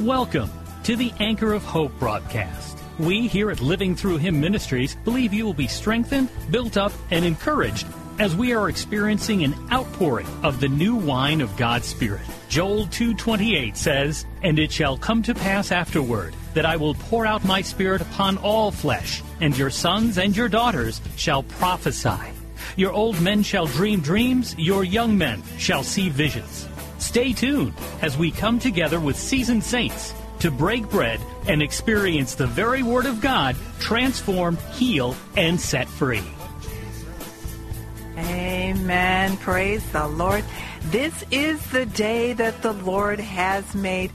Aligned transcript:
Welcome 0.00 0.50
to 0.84 0.96
the 0.96 1.12
Anchor 1.20 1.52
of 1.52 1.62
Hope 1.64 1.96
broadcast. 1.98 2.78
We 2.98 3.28
here 3.28 3.50
at 3.50 3.60
Living 3.60 3.94
Through 3.94 4.16
Him 4.16 4.40
Ministries 4.40 4.96
believe 5.04 5.34
you 5.34 5.44
will 5.44 5.52
be 5.52 5.66
strengthened, 5.66 6.30
built 6.50 6.78
up, 6.78 6.92
and 7.10 7.26
encouraged 7.26 7.86
as 8.18 8.34
we 8.34 8.54
are 8.54 8.70
experiencing 8.70 9.44
an 9.44 9.54
outpouring 9.70 10.26
of 10.42 10.60
the 10.60 10.68
new 10.68 10.96
wine 10.96 11.42
of 11.42 11.54
God's 11.58 11.86
Spirit. 11.86 12.22
Joel 12.48 12.86
2:28 12.86 13.76
says, 13.76 14.24
"And 14.42 14.58
it 14.58 14.72
shall 14.72 14.96
come 14.96 15.22
to 15.24 15.34
pass 15.34 15.70
afterward 15.70 16.34
that 16.54 16.66
I 16.66 16.76
will 16.76 16.94
pour 16.94 17.26
out 17.26 17.44
my 17.44 17.60
spirit 17.60 18.00
upon 18.00 18.38
all 18.38 18.70
flesh, 18.70 19.22
and 19.42 19.56
your 19.56 19.70
sons 19.70 20.16
and 20.16 20.34
your 20.34 20.48
daughters 20.48 21.02
shall 21.16 21.42
prophesy. 21.42 22.32
Your 22.76 22.92
old 22.92 23.20
men 23.20 23.42
shall 23.42 23.66
dream 23.66 24.00
dreams, 24.00 24.54
your 24.56 24.84
young 24.84 25.18
men 25.18 25.42
shall 25.58 25.84
see 25.84 26.08
visions." 26.08 26.66
Stay 27.02 27.32
tuned 27.32 27.74
as 28.00 28.16
we 28.16 28.30
come 28.30 28.60
together 28.60 29.00
with 29.00 29.16
seasoned 29.16 29.64
saints 29.64 30.14
to 30.38 30.52
break 30.52 30.88
bread 30.88 31.20
and 31.48 31.60
experience 31.60 32.36
the 32.36 32.46
very 32.46 32.84
Word 32.84 33.06
of 33.06 33.20
God 33.20 33.56
transform, 33.80 34.56
heal, 34.70 35.16
and 35.36 35.60
set 35.60 35.88
free. 35.88 36.22
Amen. 38.16 39.36
Praise 39.38 39.84
the 39.90 40.06
Lord. 40.06 40.44
This 40.90 41.24
is 41.32 41.60
the 41.72 41.86
day 41.86 42.34
that 42.34 42.62
the 42.62 42.72
Lord 42.72 43.18
has 43.18 43.74
made. 43.74 44.12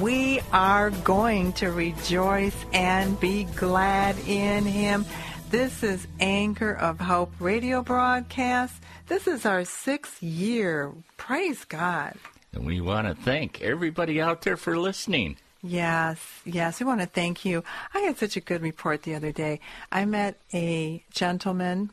We 0.00 0.40
are 0.52 0.90
going 0.90 1.54
to 1.54 1.72
rejoice 1.72 2.56
and 2.72 3.18
be 3.18 3.44
glad 3.56 4.16
in 4.28 4.64
Him. 4.64 5.04
This 5.50 5.82
is 5.82 6.06
Anchor 6.20 6.72
of 6.72 7.00
Hope 7.00 7.32
radio 7.40 7.82
broadcast. 7.82 8.80
This 9.08 9.26
is 9.26 9.46
our 9.46 9.64
sixth 9.64 10.22
year. 10.22 10.92
Praise 11.16 11.64
God. 11.64 12.14
And 12.52 12.66
we 12.66 12.82
want 12.82 13.06
to 13.06 13.14
thank 13.14 13.62
everybody 13.62 14.20
out 14.20 14.42
there 14.42 14.58
for 14.58 14.78
listening. 14.78 15.38
Yes, 15.62 16.20
yes, 16.44 16.78
we 16.78 16.84
want 16.84 17.00
to 17.00 17.06
thank 17.06 17.42
you. 17.44 17.64
I 17.94 18.00
had 18.00 18.18
such 18.18 18.36
a 18.36 18.40
good 18.40 18.60
report 18.60 19.02
the 19.02 19.14
other 19.14 19.32
day. 19.32 19.60
I 19.90 20.04
met 20.04 20.38
a 20.52 21.02
gentleman 21.10 21.90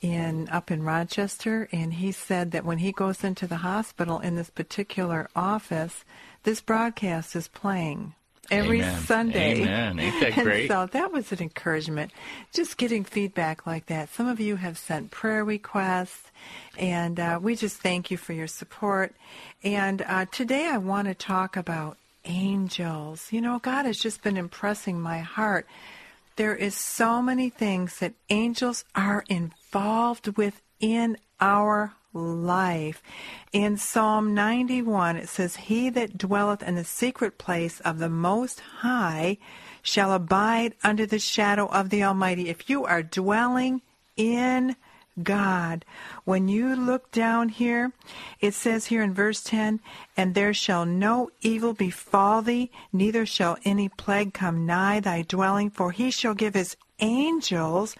in 0.00 0.48
up 0.48 0.70
in 0.70 0.84
Rochester 0.84 1.68
and 1.72 1.94
he 1.94 2.12
said 2.12 2.52
that 2.52 2.64
when 2.64 2.78
he 2.78 2.92
goes 2.92 3.24
into 3.24 3.48
the 3.48 3.56
hospital 3.56 4.20
in 4.20 4.36
this 4.36 4.50
particular 4.50 5.28
office, 5.34 6.04
this 6.44 6.60
broadcast 6.60 7.34
is 7.34 7.48
playing 7.48 8.14
every 8.50 8.78
Amen. 8.80 9.00
Sunday. 9.02 9.60
Amen. 9.62 9.98
Ain't 9.98 10.20
that 10.20 10.32
And 10.38 10.44
great? 10.44 10.68
so 10.68 10.86
that 10.86 11.12
was 11.12 11.32
an 11.32 11.40
encouragement. 11.40 12.12
Just 12.52 12.76
getting 12.76 13.04
feedback 13.04 13.66
like 13.66 13.86
that. 13.86 14.08
Some 14.10 14.26
of 14.28 14.40
you 14.40 14.56
have 14.56 14.76
sent 14.78 15.10
prayer 15.10 15.44
requests, 15.44 16.30
and 16.76 17.18
uh, 17.20 17.38
we 17.40 17.56
just 17.56 17.76
thank 17.78 18.10
you 18.10 18.16
for 18.16 18.32
your 18.32 18.46
support. 18.46 19.14
And 19.62 20.02
uh, 20.02 20.26
today 20.32 20.66
I 20.68 20.78
want 20.78 21.08
to 21.08 21.14
talk 21.14 21.56
about 21.56 21.96
angels. 22.24 23.28
You 23.32 23.40
know, 23.40 23.58
God 23.58 23.86
has 23.86 23.98
just 23.98 24.22
been 24.22 24.36
impressing 24.36 25.00
my 25.00 25.18
heart. 25.20 25.66
There 26.36 26.54
is 26.54 26.74
so 26.74 27.20
many 27.20 27.50
things 27.50 27.98
that 27.98 28.14
angels 28.30 28.84
are 28.94 29.24
involved 29.28 30.36
with 30.36 30.60
in 30.80 31.18
our 31.40 31.92
life. 32.12 33.02
In 33.52 33.76
Psalm 33.76 34.34
91, 34.34 35.16
it 35.16 35.28
says, 35.28 35.56
He 35.56 35.90
that 35.90 36.18
dwelleth 36.18 36.62
in 36.62 36.74
the 36.74 36.84
secret 36.84 37.38
place 37.38 37.80
of 37.80 37.98
the 37.98 38.08
Most 38.08 38.60
High 38.60 39.38
shall 39.82 40.12
abide 40.12 40.74
under 40.84 41.06
the 41.06 41.18
shadow 41.18 41.66
of 41.66 41.90
the 41.90 42.04
Almighty. 42.04 42.48
If 42.48 42.70
you 42.70 42.84
are 42.84 43.02
dwelling 43.02 43.82
in 44.16 44.76
God. 45.22 45.84
When 46.24 46.48
you 46.48 46.74
look 46.74 47.10
down 47.10 47.50
here, 47.50 47.92
it 48.40 48.54
says 48.54 48.86
here 48.86 49.02
in 49.02 49.12
verse 49.12 49.42
10, 49.42 49.80
And 50.16 50.34
there 50.34 50.54
shall 50.54 50.86
no 50.86 51.30
evil 51.42 51.74
befall 51.74 52.42
thee, 52.42 52.70
neither 52.92 53.26
shall 53.26 53.58
any 53.64 53.88
plague 53.88 54.32
come 54.32 54.64
nigh 54.64 55.00
thy 55.00 55.22
dwelling, 55.22 55.70
for 55.70 55.92
he 55.92 56.10
shall 56.10 56.34
give 56.34 56.54
his 56.54 56.76
angels 57.00 57.94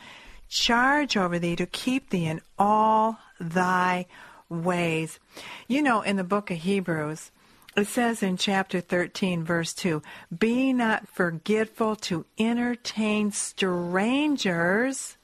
charge 0.48 1.16
over 1.16 1.38
thee 1.38 1.56
to 1.56 1.66
keep 1.66 2.10
thee 2.10 2.26
in 2.26 2.40
all 2.58 3.18
thy 3.42 4.06
ways. 4.48 5.18
You 5.66 5.82
know, 5.82 6.02
in 6.02 6.16
the 6.16 6.24
book 6.24 6.50
of 6.50 6.58
Hebrews, 6.58 7.30
it 7.74 7.86
says 7.86 8.22
in 8.22 8.36
chapter 8.36 8.80
13, 8.80 9.44
verse 9.44 9.72
2 9.72 10.02
Be 10.36 10.72
not 10.72 11.08
forgetful 11.08 11.96
to 11.96 12.26
entertain 12.38 13.32
strangers, 13.32 15.16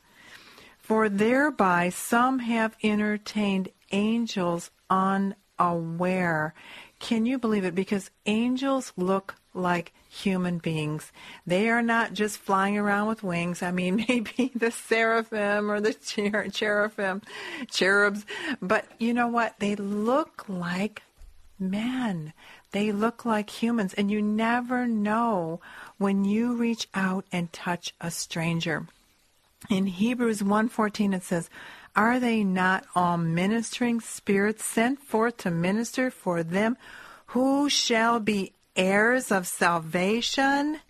for 0.79 1.09
thereby 1.09 1.91
some 1.91 2.39
have 2.39 2.75
entertained 2.83 3.69
angels 3.93 4.71
unaware. 4.89 6.55
Can 6.99 7.27
you 7.27 7.39
believe 7.39 7.65
it? 7.65 7.75
Because 7.75 8.11
angels 8.25 8.93
look 8.97 9.35
like 9.54 9.92
human 10.09 10.59
beings. 10.59 11.12
They 11.47 11.69
are 11.69 11.82
not 11.82 12.14
just 12.14 12.38
flying 12.38 12.78
around 12.78 13.09
with 13.09 13.22
wings. 13.22 13.62
I 13.62 13.70
mean, 13.70 13.97
maybe 14.09 14.53
the 14.54 14.70
seraphim 14.70 15.70
or 15.70 15.81
the 15.81 15.97
cher- 16.03 16.48
cherubim, 16.48 17.22
cherubs. 17.70 18.25
But 18.60 18.87
you 18.98 19.12
know 19.14 19.28
what? 19.28 19.58
They 19.58 19.76
look 19.76 20.44
like 20.48 21.03
men. 21.58 22.32
They 22.72 22.92
look 22.92 23.25
like 23.25 23.50
humans. 23.50 23.94
And 23.94 24.10
you 24.10 24.22
never 24.22 24.87
know 24.87 25.60
when 25.97 26.25
you 26.25 26.54
reach 26.54 26.88
out 26.94 27.25
and 27.32 27.53
touch 27.53 27.94
a 28.00 28.10
stranger. 28.10 28.87
In 29.69 29.87
Hebrews 29.87 30.42
1:14 30.42 31.12
it 31.12 31.25
says, 31.25 31.50
"Are 31.97 32.20
they 32.20 32.44
not 32.44 32.87
all 32.94 33.19
ministering 33.19 34.00
spirits 34.00 34.64
sent 34.64 35.00
forth 35.00 35.38
to 35.38 35.50
minister 35.50 36.10
for 36.10 36.44
them 36.44 36.76
who 37.32 37.69
shall 37.69 38.20
be 38.20 38.53
heirs 38.78 39.31
of 39.31 39.47
salvation?" 39.47 40.81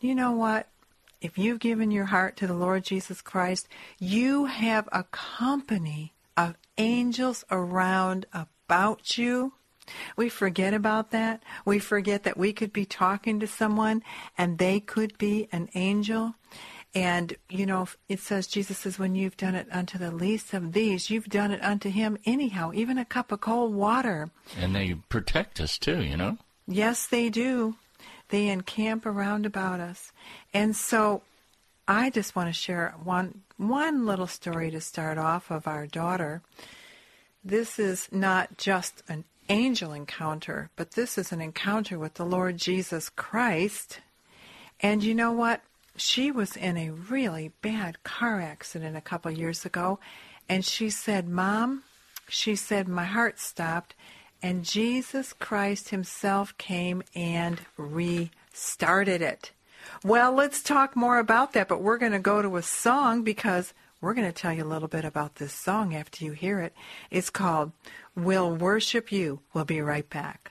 You 0.00 0.14
know 0.16 0.32
what? 0.32 0.66
If 1.20 1.36
you've 1.36 1.60
given 1.60 1.90
your 1.90 2.06
heart 2.06 2.36
to 2.38 2.46
the 2.46 2.54
Lord 2.54 2.82
Jesus 2.82 3.20
Christ, 3.20 3.68
you 3.98 4.46
have 4.46 4.88
a 4.90 5.04
company 5.04 6.14
of 6.36 6.56
angels 6.78 7.44
around 7.50 8.24
about 8.32 9.18
you. 9.18 9.52
We 10.16 10.30
forget 10.30 10.72
about 10.72 11.10
that. 11.10 11.42
We 11.66 11.78
forget 11.78 12.22
that 12.22 12.38
we 12.38 12.52
could 12.54 12.72
be 12.72 12.86
talking 12.86 13.38
to 13.40 13.46
someone 13.46 14.02
and 14.38 14.56
they 14.56 14.80
could 14.80 15.18
be 15.18 15.48
an 15.52 15.68
angel. 15.74 16.36
And, 16.94 17.36
you 17.48 17.66
know, 17.66 17.88
it 18.08 18.20
says, 18.20 18.46
Jesus 18.46 18.78
says, 18.78 18.98
when 18.98 19.14
you've 19.14 19.36
done 19.36 19.54
it 19.54 19.68
unto 19.70 19.98
the 19.98 20.10
least 20.10 20.54
of 20.54 20.72
these, 20.72 21.10
you've 21.10 21.28
done 21.28 21.50
it 21.50 21.62
unto 21.62 21.90
him 21.90 22.18
anyhow, 22.24 22.72
even 22.74 22.98
a 22.98 23.04
cup 23.04 23.30
of 23.30 23.40
cold 23.40 23.74
water. 23.74 24.30
And 24.56 24.74
they 24.74 24.94
protect 25.08 25.60
us 25.60 25.78
too, 25.78 26.02
you 26.02 26.16
know? 26.16 26.38
Yes, 26.66 27.06
they 27.06 27.28
do. 27.28 27.76
They 28.28 28.48
encamp 28.48 29.06
around 29.06 29.44
about 29.46 29.80
us. 29.80 30.12
And 30.54 30.74
so 30.76 31.22
I 31.88 32.10
just 32.10 32.36
want 32.36 32.48
to 32.48 32.52
share 32.52 32.94
one 33.02 33.42
one 33.56 34.06
little 34.06 34.26
story 34.26 34.70
to 34.70 34.80
start 34.80 35.18
off 35.18 35.50
of 35.50 35.66
our 35.66 35.86
daughter. 35.86 36.40
This 37.44 37.78
is 37.78 38.08
not 38.12 38.56
just 38.56 39.02
an 39.08 39.24
angel 39.48 39.92
encounter, 39.92 40.70
but 40.76 40.92
this 40.92 41.18
is 41.18 41.32
an 41.32 41.40
encounter 41.40 41.98
with 41.98 42.14
the 42.14 42.24
Lord 42.24 42.56
Jesus 42.56 43.10
Christ. 43.10 44.00
And 44.80 45.02
you 45.02 45.14
know 45.14 45.32
what? 45.32 45.62
She 45.96 46.30
was 46.30 46.56
in 46.56 46.76
a 46.76 46.90
really 46.90 47.52
bad 47.60 48.02
car 48.04 48.40
accident 48.40 48.96
a 48.96 49.02
couple 49.02 49.30
years 49.30 49.66
ago, 49.66 49.98
and 50.48 50.64
she 50.64 50.88
said, 50.88 51.28
"Mom," 51.28 51.82
she 52.28 52.54
said, 52.54 52.88
"my 52.88 53.04
heart 53.04 53.38
stopped." 53.38 53.94
And 54.42 54.64
Jesus 54.64 55.32
Christ 55.32 55.90
Himself 55.90 56.56
came 56.58 57.02
and 57.14 57.60
restarted 57.76 59.22
it. 59.22 59.52
Well, 60.04 60.32
let's 60.32 60.62
talk 60.62 60.96
more 60.96 61.18
about 61.18 61.52
that, 61.52 61.68
but 61.68 61.82
we're 61.82 61.98
going 61.98 62.12
to 62.12 62.18
go 62.18 62.42
to 62.42 62.56
a 62.56 62.62
song 62.62 63.22
because 63.22 63.74
we're 64.00 64.14
going 64.14 64.26
to 64.26 64.32
tell 64.32 64.52
you 64.52 64.64
a 64.64 64.66
little 64.66 64.88
bit 64.88 65.04
about 65.04 65.36
this 65.36 65.52
song 65.52 65.94
after 65.94 66.24
you 66.24 66.32
hear 66.32 66.60
it. 66.60 66.74
It's 67.10 67.30
called 67.30 67.72
We'll 68.14 68.54
Worship 68.54 69.12
You. 69.12 69.40
We'll 69.52 69.64
be 69.64 69.82
right 69.82 70.08
back. 70.08 70.50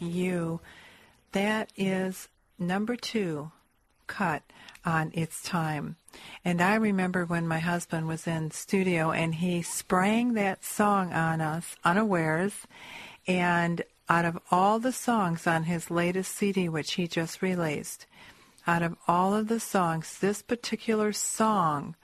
You. 0.00 0.60
That 1.32 1.70
is 1.76 2.28
number 2.58 2.96
two, 2.96 3.52
cut 4.06 4.42
on 4.84 5.10
its 5.14 5.42
time. 5.42 5.96
And 6.44 6.60
I 6.60 6.74
remember 6.74 7.24
when 7.24 7.46
my 7.46 7.58
husband 7.58 8.08
was 8.08 8.26
in 8.26 8.50
studio 8.50 9.12
and 9.12 9.36
he 9.36 9.62
sprang 9.62 10.34
that 10.34 10.64
song 10.64 11.12
on 11.12 11.40
us 11.40 11.76
unawares. 11.84 12.66
And 13.26 13.82
out 14.08 14.24
of 14.24 14.38
all 14.50 14.78
the 14.78 14.92
songs 14.92 15.46
on 15.46 15.64
his 15.64 15.90
latest 15.90 16.34
CD, 16.34 16.68
which 16.68 16.94
he 16.94 17.06
just 17.06 17.42
released, 17.42 18.06
out 18.66 18.82
of 18.82 18.96
all 19.06 19.34
of 19.34 19.48
the 19.48 19.60
songs, 19.60 20.18
this 20.18 20.42
particular 20.42 21.12
song 21.12 21.94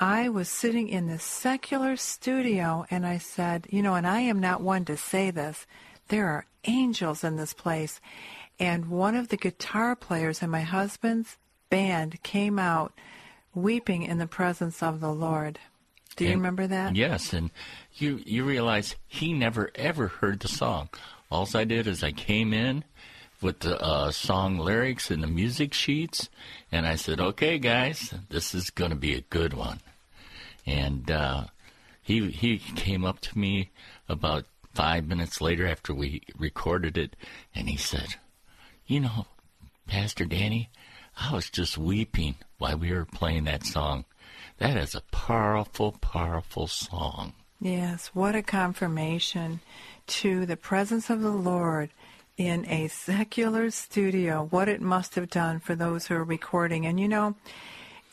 I 0.00 0.28
was 0.28 0.48
sitting 0.48 0.88
in 0.88 1.08
the 1.08 1.18
secular 1.18 1.96
studio 1.96 2.86
and 2.88 3.04
I 3.04 3.18
said, 3.18 3.66
you 3.70 3.82
know, 3.82 3.96
and 3.96 4.06
I 4.06 4.20
am 4.20 4.38
not 4.38 4.60
one 4.60 4.84
to 4.84 4.96
say 4.96 5.32
this, 5.32 5.66
there 6.08 6.26
are 6.28 6.46
angels 6.64 7.24
in 7.24 7.36
this 7.36 7.52
place. 7.54 8.00
And 8.60 8.86
one 8.90 9.14
of 9.14 9.28
the 9.28 9.36
guitar 9.36 9.94
players 9.94 10.42
in 10.42 10.50
my 10.50 10.62
husband's 10.62 11.36
band 11.70 12.22
came 12.22 12.58
out 12.58 12.92
weeping 13.54 14.02
in 14.02 14.18
the 14.18 14.26
presence 14.26 14.82
of 14.82 15.00
the 15.00 15.12
Lord. 15.12 15.58
Do 16.16 16.24
you 16.24 16.32
And- 16.32 16.40
remember 16.40 16.66
that? 16.66 16.96
Yes, 16.96 17.32
and 17.32 17.50
you 17.94 18.20
you 18.26 18.44
realize 18.44 18.96
he 19.06 19.32
never 19.32 19.70
ever 19.76 20.08
heard 20.08 20.40
the 20.40 20.48
song. 20.48 20.88
All 21.30 21.48
I 21.54 21.64
did 21.64 21.86
is 21.86 22.02
I 22.02 22.10
came 22.10 22.52
in 22.52 22.82
with 23.40 23.60
the 23.60 23.80
uh, 23.80 24.10
song 24.10 24.58
lyrics 24.58 25.10
and 25.12 25.22
the 25.22 25.28
music 25.28 25.72
sheets, 25.72 26.28
and 26.72 26.86
I 26.86 26.96
said, 26.96 27.20
"Okay, 27.20 27.58
guys, 27.60 28.12
this 28.30 28.54
is 28.54 28.70
going 28.70 28.90
to 28.90 28.96
be 28.96 29.14
a 29.14 29.20
good 29.20 29.52
one." 29.54 29.78
And 30.66 31.08
uh, 31.10 31.44
he 32.02 32.30
he 32.30 32.58
came 32.58 33.04
up 33.04 33.20
to 33.20 33.38
me 33.38 33.70
about 34.08 34.46
five 34.78 35.08
minutes 35.08 35.40
later 35.40 35.66
after 35.66 35.92
we 35.92 36.22
recorded 36.38 36.96
it, 36.96 37.16
and 37.52 37.68
he 37.68 37.76
said, 37.76 38.14
"You 38.86 39.00
know, 39.00 39.26
Pastor 39.88 40.24
Danny, 40.24 40.70
I 41.16 41.34
was 41.34 41.50
just 41.50 41.76
weeping 41.76 42.36
while 42.58 42.78
we 42.78 42.92
were 42.92 43.04
playing 43.04 43.42
that 43.44 43.66
song. 43.66 44.04
That 44.58 44.76
is 44.76 44.94
a 44.94 45.00
powerful, 45.10 45.90
powerful 46.00 46.68
song." 46.68 47.32
Yes, 47.60 48.12
what 48.14 48.36
a 48.36 48.42
confirmation 48.42 49.58
to 50.20 50.46
the 50.46 50.56
presence 50.56 51.10
of 51.10 51.22
the 51.22 51.32
Lord 51.52 51.90
in 52.36 52.64
a 52.68 52.86
secular 52.86 53.72
studio, 53.72 54.46
what 54.48 54.68
it 54.68 54.80
must 54.80 55.16
have 55.16 55.28
done 55.28 55.58
for 55.58 55.74
those 55.74 56.06
who 56.06 56.14
are 56.14 56.22
recording. 56.22 56.86
And 56.86 57.00
you 57.00 57.08
know, 57.08 57.34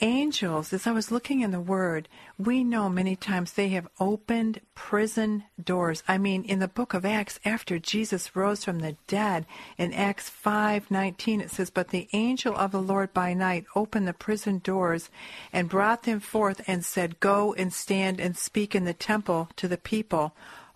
angels, 0.02 0.74
as 0.74 0.88
I 0.88 0.92
was 0.92 1.12
looking 1.12 1.42
in 1.42 1.52
the 1.52 1.60
Word, 1.60 2.08
we 2.38 2.64
know 2.64 2.90
many 2.90 3.16
times 3.16 3.54
they 3.54 3.70
have 3.70 3.88
opened 4.00 4.62
prison 4.74 5.44
doors. 5.64 6.04
I 6.08 6.18
mean, 6.18 6.44
in 6.44 6.60
the 6.60 6.68
book 6.68 6.94
of 6.94 7.06
Acts, 7.06 7.40
after 7.46 7.80
Jesus 7.80 8.36
rose 8.36 8.64
from 8.64 8.80
the 8.80 8.96
dead, 9.08 9.46
in 9.78 9.94
Acts 9.94 10.30
5:19 10.30 11.42
it 11.42 11.52
says, 11.52 11.70
"But 11.70 11.90
the 11.90 12.08
angel 12.14 12.56
of 12.56 12.72
the 12.72 12.82
Lord 12.82 13.14
by 13.14 13.34
night 13.34 13.66
opened 13.76 14.08
the 14.08 14.14
prison 14.14 14.60
doors 14.64 15.10
and 15.54 15.70
brought 15.70 16.04
them 16.04 16.20
forth 16.20 16.62
and 16.68 16.84
said, 16.84 17.20
Go 17.20 17.54
and 17.54 17.74
stand 17.74 18.20
and 18.20 18.38
speak 18.38 18.76
in 18.76 18.86
the 18.86 18.94
temple 18.94 19.50
to 19.56 19.68
the 19.68 19.78
people." 19.78 20.34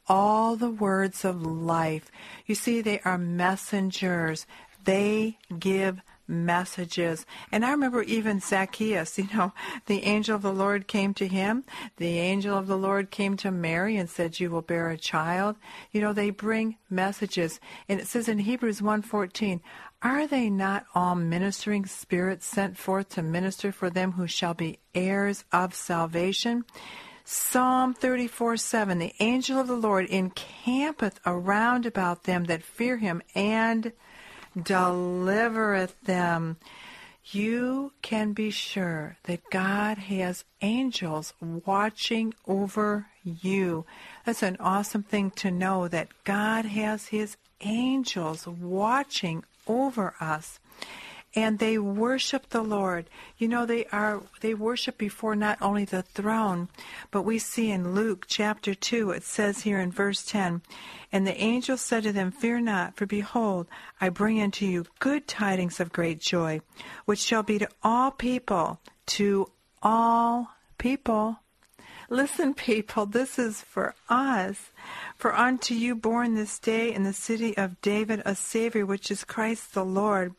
All 0.08 0.56
the 0.56 0.72
words 0.72 1.24
of 1.24 1.42
life. 1.42 2.10
You 2.48 2.56
see, 2.56 2.82
they 2.82 3.00
are 3.02 3.18
messengers. 3.18 4.48
They 4.86 5.38
give 5.60 6.02
messages. 6.30 7.26
And 7.52 7.66
I 7.66 7.72
remember 7.72 8.04
even 8.04 8.40
Zacchaeus, 8.40 9.18
you 9.18 9.28
know, 9.34 9.52
the 9.88 10.04
angel 10.04 10.36
of 10.36 10.42
the 10.42 10.54
Lord 10.54 10.88
came 10.88 11.14
to 11.16 11.28
him. 11.28 11.66
The 11.98 12.20
angel 12.20 12.58
of 12.58 12.68
the 12.68 12.78
Lord 12.78 13.12
came 13.12 13.36
to 13.38 13.52
Mary 13.52 13.98
and 13.98 14.10
said, 14.10 14.40
You 14.40 14.52
will 14.52 14.62
bear 14.62 14.90
a 14.90 14.98
child. 14.98 15.58
You 15.92 16.02
know, 16.02 16.14
they 16.14 16.30
bring 16.30 16.78
messages. 16.90 17.60
And 17.88 18.00
it 18.00 18.08
says 18.08 18.30
in 18.30 18.40
Hebrews 18.40 18.82
1.14, 18.82 19.60
Are 20.02 20.28
they 20.28 20.50
not 20.50 20.86
all 20.94 21.16
ministering 21.16 21.86
spirits 21.86 22.46
sent 22.46 22.78
forth 22.78 23.10
to 23.10 23.24
minister 23.24 23.72
for 23.72 23.90
them 23.90 24.14
who 24.14 24.28
shall 24.28 24.54
be 24.54 24.80
heirs 24.94 25.44
of 25.52 25.74
salvation? 25.74 26.66
Psalm 27.32 27.94
34 27.94 28.58
7 28.58 28.98
The 28.98 29.14
angel 29.20 29.60
of 29.60 29.68
the 29.68 29.76
Lord 29.76 30.08
encampeth 30.08 31.20
around 31.28 31.86
about 31.86 32.24
them 32.24 32.46
that 32.46 32.64
fear 32.64 32.98
him 32.98 33.22
and 33.36 33.94
delivereth 34.64 36.00
them. 36.02 36.58
You 37.26 37.92
can 38.02 38.34
be 38.34 38.50
sure 38.50 39.18
that 39.24 39.50
God 39.52 39.98
has 39.98 40.46
angels 40.62 41.34
watching 41.42 42.34
over 42.48 43.08
you. 43.24 43.86
That's 44.26 44.42
an 44.42 44.58
awesome 44.60 45.04
thing 45.04 45.32
to 45.32 45.52
know 45.52 45.88
that 45.88 46.08
God 46.24 46.66
has 46.66 47.08
his 47.08 47.38
angels 47.62 48.48
watching 48.48 49.44
over 49.68 50.16
us 50.20 50.60
and 51.36 51.60
they 51.60 51.78
worship 51.78 52.50
the 52.50 52.62
Lord. 52.62 53.10
You 53.38 53.48
know 53.48 53.66
they 53.66 53.86
are 53.86 54.24
they 54.42 54.54
worship 54.54 54.98
before 54.98 55.36
not 55.36 55.58
only 55.62 55.86
the 55.86 56.02
throne, 56.02 56.70
but 57.12 57.22
we 57.22 57.40
see 57.40 57.70
in 57.70 57.94
Luke 57.94 58.26
chapter 58.28 58.74
2 58.74 59.12
it 59.12 59.24
says 59.24 59.62
here 59.62 59.80
in 59.80 59.92
verse 59.92 60.24
10, 60.24 60.62
and 61.12 61.26
the 61.26 61.42
angel 61.42 61.78
said 61.78 62.04
to 62.04 62.12
them, 62.12 62.32
Fear 62.32 62.62
not, 62.62 62.96
for 62.96 63.06
behold, 63.06 63.68
I 64.00 64.10
bring 64.10 64.42
unto 64.42 64.66
you 64.66 64.86
good 65.00 65.28
tidings 65.28 65.80
of 65.80 65.94
great 65.94 66.20
joy, 66.20 66.62
which 67.06 67.20
shall 67.20 67.44
be 67.44 67.60
to 67.60 67.70
all 67.84 68.12
people, 68.12 68.80
to 69.08 69.52
all 69.82 70.50
people. 70.78 71.40
Listen, 72.12 72.56
people, 72.56 73.06
this 73.06 73.38
is 73.38 73.62
for 73.62 73.94
us. 74.10 74.72
For 75.20 75.36
unto 75.36 75.74
you 75.74 75.96
born 75.96 76.36
this 76.36 76.60
day 76.60 76.94
in 76.94 77.04
the 77.04 77.12
city 77.12 77.58
of 77.58 77.82
David 77.82 78.22
a 78.24 78.34
Savior, 78.36 78.86
which 78.86 79.12
is 79.12 79.26
Christ 79.26 79.74
the 79.74 79.84
Lord. 79.84 80.34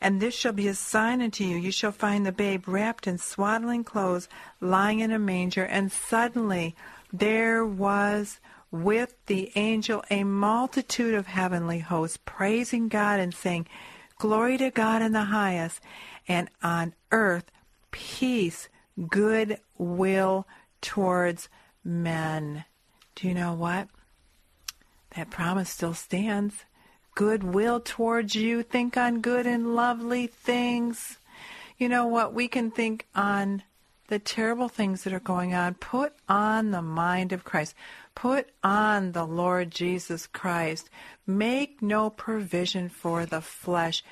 And 0.00 0.20
this 0.20 0.34
shall 0.34 0.52
be 0.52 0.66
a 0.66 0.74
sign 0.74 1.22
unto 1.22 1.44
you. 1.44 1.56
You 1.56 1.70
shall 1.70 1.92
find 1.92 2.26
the 2.26 2.32
babe 2.32 2.66
wrapped 2.66 3.06
in 3.06 3.18
swaddling 3.18 3.84
clothes, 3.84 4.28
lying 4.60 4.98
in 4.98 5.12
a 5.12 5.18
manger. 5.20 5.62
And 5.62 5.92
suddenly 5.92 6.74
there 7.12 7.64
was 7.64 8.40
with 8.72 9.14
the 9.26 9.52
angel 9.54 10.02
a 10.10 10.24
multitude 10.24 11.14
of 11.14 11.28
heavenly 11.28 11.78
hosts 11.78 12.18
praising 12.24 12.88
God 12.88 13.20
and 13.20 13.32
saying, 13.32 13.68
Glory 14.18 14.58
to 14.58 14.72
God 14.72 15.02
in 15.02 15.12
the 15.12 15.26
highest, 15.26 15.80
and 16.26 16.50
on 16.64 16.94
earth 17.12 17.52
peace, 17.92 18.68
good 19.08 19.60
will 19.78 20.48
towards 20.80 21.48
men. 21.84 22.64
Do 23.14 23.28
you 23.28 23.34
know 23.34 23.54
what? 23.54 23.86
That 25.16 25.30
promise 25.30 25.70
still 25.70 25.94
stands. 25.94 26.64
Goodwill 27.14 27.80
towards 27.80 28.34
you. 28.34 28.62
Think 28.62 28.98
on 28.98 29.22
good 29.22 29.46
and 29.46 29.74
lovely 29.74 30.26
things. 30.26 31.16
You 31.78 31.88
know 31.88 32.06
what? 32.06 32.34
We 32.34 32.48
can 32.48 32.70
think 32.70 33.06
on 33.14 33.62
the 34.08 34.18
terrible 34.18 34.68
things 34.68 35.04
that 35.04 35.14
are 35.14 35.20
going 35.20 35.54
on. 35.54 35.74
Put 35.74 36.12
on 36.28 36.70
the 36.70 36.82
mind 36.82 37.32
of 37.32 37.44
Christ. 37.44 37.74
Put 38.14 38.50
on 38.62 39.12
the 39.12 39.24
Lord 39.24 39.70
Jesus 39.70 40.26
Christ. 40.26 40.90
Make 41.26 41.80
no 41.80 42.10
provision 42.10 42.90
for 42.90 43.24
the 43.24 43.40
flesh. 43.40 44.04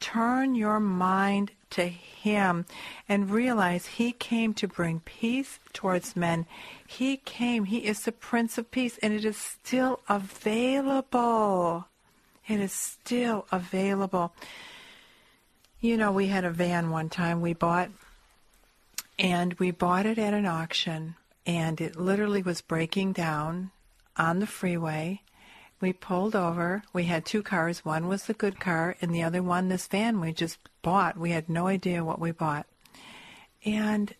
Turn 0.00 0.56
your 0.56 0.80
mind 0.80 1.52
to 1.70 1.86
Him 1.86 2.66
and 3.08 3.30
realize 3.30 3.86
He 3.86 4.12
came 4.12 4.54
to 4.54 4.68
bring 4.68 5.00
peace 5.00 5.58
towards 5.72 6.16
men. 6.16 6.46
He 6.86 7.16
came. 7.16 7.64
He 7.64 7.78
is 7.78 8.00
the 8.02 8.12
Prince 8.12 8.58
of 8.58 8.70
Peace, 8.70 8.98
and 9.02 9.12
it 9.12 9.24
is 9.24 9.36
still 9.36 10.00
available. 10.08 11.86
It 12.46 12.60
is 12.60 12.72
still 12.72 13.46
available. 13.52 14.32
You 15.80 15.96
know, 15.96 16.10
we 16.10 16.26
had 16.26 16.44
a 16.44 16.50
van 16.50 16.90
one 16.90 17.08
time 17.08 17.40
we 17.40 17.52
bought, 17.52 17.90
and 19.18 19.54
we 19.54 19.70
bought 19.70 20.06
it 20.06 20.18
at 20.18 20.34
an 20.34 20.46
auction, 20.46 21.14
and 21.46 21.80
it 21.80 21.96
literally 21.96 22.42
was 22.42 22.60
breaking 22.60 23.12
down 23.12 23.70
on 24.16 24.40
the 24.40 24.46
freeway. 24.46 25.22
We 25.80 25.92
pulled 25.92 26.34
over. 26.34 26.82
We 26.92 27.04
had 27.04 27.24
two 27.24 27.42
cars. 27.42 27.84
One 27.84 28.08
was 28.08 28.26
the 28.26 28.34
good 28.34 28.58
car, 28.58 28.96
and 29.00 29.14
the 29.14 29.22
other 29.22 29.42
one, 29.42 29.68
this 29.68 29.86
van 29.86 30.20
we 30.20 30.32
just 30.32 30.58
bought. 30.82 31.16
We 31.16 31.30
had 31.30 31.48
no 31.48 31.68
idea 31.68 32.04
what 32.04 32.18
we 32.18 32.32
bought. 32.32 32.66
And, 33.64 34.14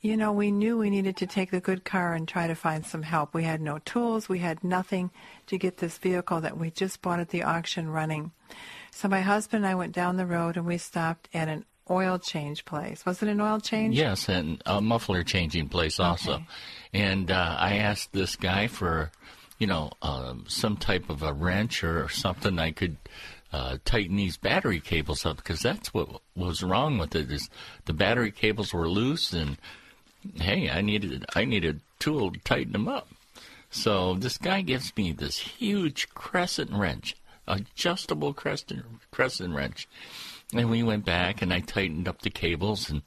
you 0.00 0.16
know, 0.16 0.32
we 0.32 0.50
knew 0.50 0.78
we 0.78 0.90
needed 0.90 1.16
to 1.18 1.26
take 1.26 1.50
the 1.50 1.60
good 1.60 1.84
car 1.84 2.14
and 2.14 2.26
try 2.26 2.46
to 2.46 2.54
find 2.54 2.86
some 2.86 3.02
help. 3.02 3.34
We 3.34 3.44
had 3.44 3.60
no 3.60 3.78
tools. 3.78 4.28
We 4.28 4.38
had 4.38 4.64
nothing 4.64 5.10
to 5.46 5.58
get 5.58 5.78
this 5.78 5.98
vehicle 5.98 6.40
that 6.40 6.56
we 6.56 6.70
just 6.70 7.02
bought 7.02 7.20
at 7.20 7.28
the 7.28 7.42
auction 7.42 7.90
running. 7.90 8.32
So 8.90 9.08
my 9.08 9.20
husband 9.20 9.64
and 9.64 9.70
I 9.70 9.74
went 9.74 9.94
down 9.94 10.16
the 10.16 10.26
road 10.26 10.56
and 10.56 10.66
we 10.66 10.78
stopped 10.78 11.28
at 11.32 11.48
an 11.48 11.64
oil 11.90 12.18
change 12.18 12.64
place. 12.64 13.04
Was 13.04 13.22
it 13.22 13.28
an 13.28 13.40
oil 13.40 13.60
change? 13.60 13.96
Yes, 13.96 14.28
and 14.28 14.62
a 14.66 14.80
muffler 14.80 15.24
changing 15.24 15.68
place 15.68 15.98
also. 15.98 16.34
Okay. 16.34 16.46
And 16.92 17.30
uh, 17.30 17.56
I 17.58 17.76
asked 17.76 18.12
this 18.12 18.36
guy 18.36 18.66
for, 18.66 19.10
you 19.62 19.68
know, 19.68 19.92
um, 20.02 20.44
some 20.48 20.76
type 20.76 21.08
of 21.08 21.22
a 21.22 21.32
wrench 21.32 21.84
or 21.84 22.08
something 22.08 22.58
I 22.58 22.72
could 22.72 22.96
uh, 23.52 23.78
tighten 23.84 24.16
these 24.16 24.36
battery 24.36 24.80
cables 24.80 25.24
up 25.24 25.36
because 25.36 25.60
that's 25.60 25.94
what 25.94 26.20
was 26.34 26.64
wrong 26.64 26.98
with 26.98 27.14
it. 27.14 27.30
Is 27.30 27.48
the 27.84 27.92
battery 27.92 28.32
cables 28.32 28.74
were 28.74 28.88
loose 28.88 29.32
and 29.32 29.56
hey, 30.34 30.68
I 30.68 30.80
needed 30.80 31.24
I 31.36 31.44
needed 31.44 31.76
a 31.76 32.02
tool 32.02 32.32
to 32.32 32.40
tighten 32.40 32.72
them 32.72 32.88
up. 32.88 33.06
So 33.70 34.14
this 34.14 34.36
guy 34.36 34.62
gives 34.62 34.92
me 34.96 35.12
this 35.12 35.38
huge 35.38 36.08
crescent 36.08 36.72
wrench, 36.72 37.14
adjustable 37.46 38.34
crescent 38.34 38.84
crescent 39.12 39.54
wrench. 39.54 39.86
And 40.52 40.70
we 40.70 40.82
went 40.82 41.04
back 41.04 41.40
and 41.40 41.52
I 41.52 41.60
tightened 41.60 42.08
up 42.08 42.22
the 42.22 42.30
cables 42.30 42.90
and 42.90 43.02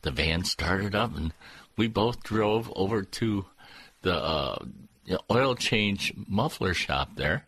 the 0.00 0.10
van 0.10 0.44
started 0.44 0.94
up 0.94 1.14
and 1.14 1.34
we 1.76 1.86
both 1.86 2.22
drove 2.22 2.72
over 2.74 3.02
to 3.02 3.44
the 4.00 4.14
uh, 4.14 4.64
oil 5.30 5.54
change 5.54 6.12
muffler 6.26 6.74
shop 6.74 7.16
there. 7.16 7.46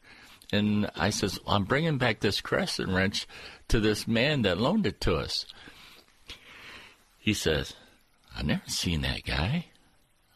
And 0.52 0.90
I 0.96 1.10
says, 1.10 1.38
I'm 1.46 1.64
bringing 1.64 1.98
back 1.98 2.20
this 2.20 2.40
crescent 2.40 2.88
wrench 2.88 3.26
to 3.68 3.78
this 3.78 4.08
man 4.08 4.42
that 4.42 4.58
loaned 4.58 4.86
it 4.86 5.00
to 5.02 5.16
us. 5.16 5.46
He 7.18 7.34
says, 7.34 7.74
I've 8.36 8.46
never 8.46 8.62
seen 8.66 9.02
that 9.02 9.24
guy. 9.24 9.66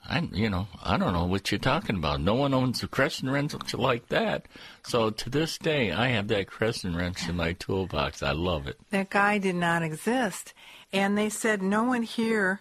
I, 0.06 0.20
you 0.32 0.50
know, 0.50 0.68
I 0.82 0.98
don't 0.98 1.14
know 1.14 1.24
what 1.24 1.50
you're 1.50 1.58
talking 1.58 1.96
about. 1.96 2.20
No 2.20 2.34
one 2.34 2.52
owns 2.52 2.82
a 2.82 2.88
crescent 2.88 3.32
wrench 3.32 3.54
like 3.72 4.08
that. 4.08 4.46
So 4.82 5.08
to 5.08 5.30
this 5.30 5.56
day, 5.56 5.92
I 5.92 6.08
have 6.08 6.28
that 6.28 6.46
crescent 6.46 6.94
wrench 6.94 7.26
in 7.26 7.36
my 7.36 7.54
toolbox. 7.54 8.22
I 8.22 8.32
love 8.32 8.66
it. 8.66 8.78
That 8.90 9.08
guy 9.08 9.38
did 9.38 9.54
not 9.54 9.82
exist. 9.82 10.52
And 10.92 11.16
they 11.16 11.30
said 11.30 11.62
no 11.62 11.84
one 11.84 12.02
here, 12.02 12.60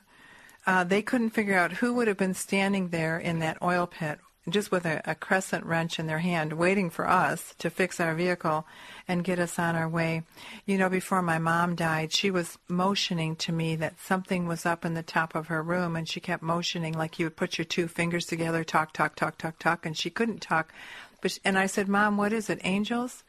uh, 0.66 0.86
they 0.86 1.02
couldn't 1.02 1.32
figure 1.32 1.58
out 1.58 1.74
who 1.74 1.94
would 1.94 2.08
have 2.08 2.18
been 2.18 2.34
standing 2.34 2.90
there 2.90 3.20
in 3.20 3.40
that 3.40 3.62
oil 3.62 3.88
pit 3.88 4.20
just 4.50 4.72
with 4.72 4.86
a, 4.86 5.02
a 5.06 5.16
crescent 5.16 5.66
wrench 5.66 6.00
in 6.00 6.08
their 6.08 6.20
hand, 6.20 6.54
waiting 6.54 6.90
for 6.90 7.08
us 7.08 7.56
to 7.60 7.70
fix 7.70 8.00
our 8.00 8.14
vehicle 8.14 8.66
and 9.08 9.24
get 9.24 9.40
us 9.40 9.58
on 9.58 9.76
our 9.76 9.88
way. 9.88 10.24
You 10.66 10.78
know, 10.78 10.90
before 10.90 11.22
my 11.22 11.40
mom 11.40 11.76
died, 11.76 12.12
she 12.12 12.30
was 12.30 12.58
motioning 12.68 13.36
to 13.38 13.52
me 13.52 13.76
that 13.78 14.00
something 14.00 14.48
was 14.48 14.66
up 14.66 14.84
in 14.84 14.94
the 14.94 15.04
top 15.04 15.36
of 15.36 15.48
her 15.48 15.64
room, 15.64 15.96
and 15.96 16.08
she 16.08 16.20
kept 16.20 16.44
motioning 16.44 16.94
like 16.94 17.20
you 17.20 17.26
would 17.26 17.38
put 17.38 17.58
your 17.58 17.66
two 17.66 17.88
fingers 17.88 18.26
together, 18.26 18.64
talk, 18.64 18.94
talk, 18.94 19.16
talk, 19.16 19.38
talk, 19.38 19.60
talk, 19.60 19.86
and 19.86 19.98
she 19.98 20.10
couldn't 20.10 20.42
talk. 20.42 20.74
But 21.22 21.32
she, 21.32 21.40
and 21.46 21.58
I 21.58 21.68
said, 21.68 21.88
"Mom, 21.88 22.18
what 22.18 22.34
is 22.34 22.50
it? 22.50 22.60
Angels?" 22.64 23.24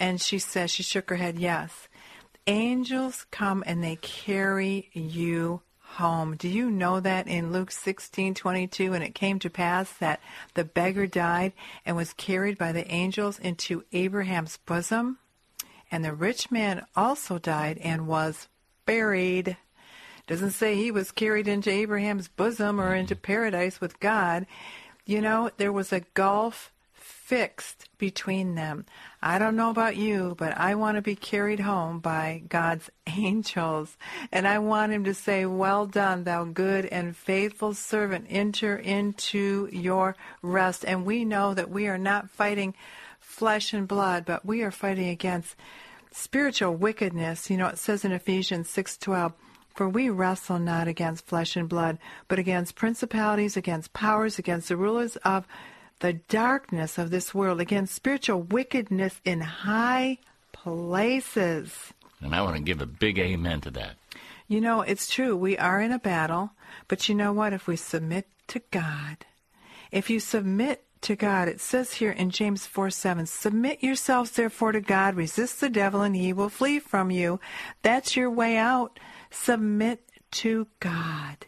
And 0.00 0.20
she 0.20 0.38
said, 0.38 0.70
she 0.70 0.82
shook 0.82 1.10
her 1.10 1.16
head, 1.16 1.38
"Yes." 1.38 1.88
Angels 2.46 3.26
come 3.30 3.62
and 3.66 3.84
they 3.84 3.96
carry 3.96 4.88
you 4.94 5.60
home. 5.96 6.36
Do 6.36 6.48
you 6.48 6.70
know 6.70 7.00
that 7.00 7.26
in 7.26 7.52
Luke 7.52 7.70
16:22 7.70 8.92
and 8.94 9.02
it 9.02 9.14
came 9.14 9.38
to 9.40 9.50
pass 9.50 9.92
that 9.94 10.20
the 10.54 10.64
beggar 10.64 11.06
died 11.06 11.52
and 11.84 11.96
was 11.96 12.12
carried 12.12 12.58
by 12.58 12.72
the 12.72 12.90
angels 12.90 13.38
into 13.38 13.84
Abraham's 13.92 14.58
bosom? 14.58 15.18
And 15.90 16.04
the 16.04 16.12
rich 16.12 16.50
man 16.50 16.84
also 16.94 17.38
died 17.38 17.78
and 17.78 18.06
was 18.06 18.48
buried. 18.86 19.56
Doesn't 20.26 20.50
say 20.50 20.76
he 20.76 20.90
was 20.90 21.10
carried 21.10 21.48
into 21.48 21.70
Abraham's 21.70 22.28
bosom 22.28 22.80
or 22.80 22.94
into 22.94 23.16
paradise 23.16 23.80
with 23.80 23.98
God. 23.98 24.46
You 25.06 25.22
know, 25.22 25.50
there 25.56 25.72
was 25.72 25.92
a 25.92 26.04
gulf 26.12 26.70
fixed 27.28 27.90
between 27.98 28.54
them. 28.54 28.86
I 29.20 29.38
don't 29.38 29.54
know 29.54 29.68
about 29.68 29.96
you, 29.96 30.34
but 30.38 30.56
I 30.56 30.74
want 30.76 30.96
to 30.96 31.02
be 31.02 31.14
carried 31.14 31.60
home 31.60 31.98
by 31.98 32.42
God's 32.48 32.88
angels. 33.06 33.98
And 34.32 34.48
I 34.48 34.58
want 34.60 34.92
him 34.92 35.04
to 35.04 35.12
say, 35.12 35.44
Well 35.44 35.84
done, 35.84 36.24
thou 36.24 36.44
good 36.44 36.86
and 36.86 37.14
faithful 37.14 37.74
servant. 37.74 38.28
Enter 38.30 38.76
into 38.76 39.68
your 39.70 40.16
rest. 40.40 40.86
And 40.86 41.04
we 41.04 41.26
know 41.26 41.52
that 41.52 41.68
we 41.68 41.86
are 41.86 41.98
not 41.98 42.30
fighting 42.30 42.74
flesh 43.20 43.74
and 43.74 43.86
blood, 43.86 44.24
but 44.24 44.46
we 44.46 44.62
are 44.62 44.70
fighting 44.70 45.10
against 45.10 45.54
spiritual 46.10 46.74
wickedness. 46.76 47.50
You 47.50 47.58
know, 47.58 47.66
it 47.66 47.78
says 47.78 48.06
in 48.06 48.12
Ephesians 48.12 48.70
6:12, 48.70 49.34
for 49.74 49.86
we 49.86 50.08
wrestle 50.08 50.58
not 50.58 50.88
against 50.88 51.26
flesh 51.26 51.56
and 51.56 51.68
blood, 51.68 51.98
but 52.26 52.38
against 52.38 52.74
principalities, 52.74 53.54
against 53.54 53.92
powers, 53.92 54.38
against 54.38 54.68
the 54.68 54.78
rulers 54.78 55.16
of 55.16 55.46
the 56.00 56.14
darkness 56.14 56.98
of 56.98 57.10
this 57.10 57.34
world, 57.34 57.60
against 57.60 57.94
spiritual 57.94 58.42
wickedness 58.42 59.20
in 59.24 59.40
high 59.40 60.18
places. 60.52 61.92
And 62.20 62.34
I 62.34 62.42
want 62.42 62.56
to 62.56 62.62
give 62.62 62.80
a 62.80 62.86
big 62.86 63.18
amen 63.18 63.60
to 63.62 63.70
that. 63.72 63.96
You 64.46 64.60
know, 64.60 64.80
it's 64.80 65.08
true. 65.08 65.36
We 65.36 65.58
are 65.58 65.80
in 65.80 65.92
a 65.92 65.98
battle, 65.98 66.52
but 66.88 67.08
you 67.08 67.14
know 67.14 67.32
what? 67.32 67.52
If 67.52 67.66
we 67.66 67.76
submit 67.76 68.26
to 68.48 68.60
God, 68.70 69.26
if 69.92 70.08
you 70.08 70.20
submit 70.20 70.84
to 71.02 71.14
God, 71.14 71.48
it 71.48 71.60
says 71.60 71.94
here 71.94 72.10
in 72.10 72.30
James 72.30 72.66
4 72.66 72.90
7, 72.90 73.26
submit 73.26 73.82
yourselves 73.82 74.32
therefore 74.32 74.72
to 74.72 74.80
God, 74.80 75.14
resist 75.14 75.60
the 75.60 75.68
devil, 75.68 76.02
and 76.02 76.16
he 76.16 76.32
will 76.32 76.48
flee 76.48 76.78
from 76.78 77.10
you. 77.10 77.40
That's 77.82 78.16
your 78.16 78.30
way 78.30 78.56
out. 78.56 78.98
Submit 79.30 80.02
to 80.30 80.66
God. 80.80 81.46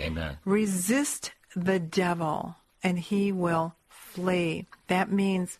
Amen. 0.00 0.38
Resist 0.44 1.32
the 1.54 1.78
devil, 1.78 2.56
and 2.82 2.98
he 2.98 3.30
will 3.30 3.76
flee. 4.12 4.66
That 4.88 5.10
means 5.10 5.58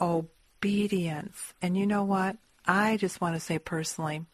obedience. 0.00 1.54
And 1.60 1.76
you 1.76 1.86
know 1.86 2.04
what? 2.04 2.36
I 2.66 2.96
just 2.96 3.20
want 3.20 3.34
to 3.34 3.40
say 3.40 3.58
personally, 3.58 4.24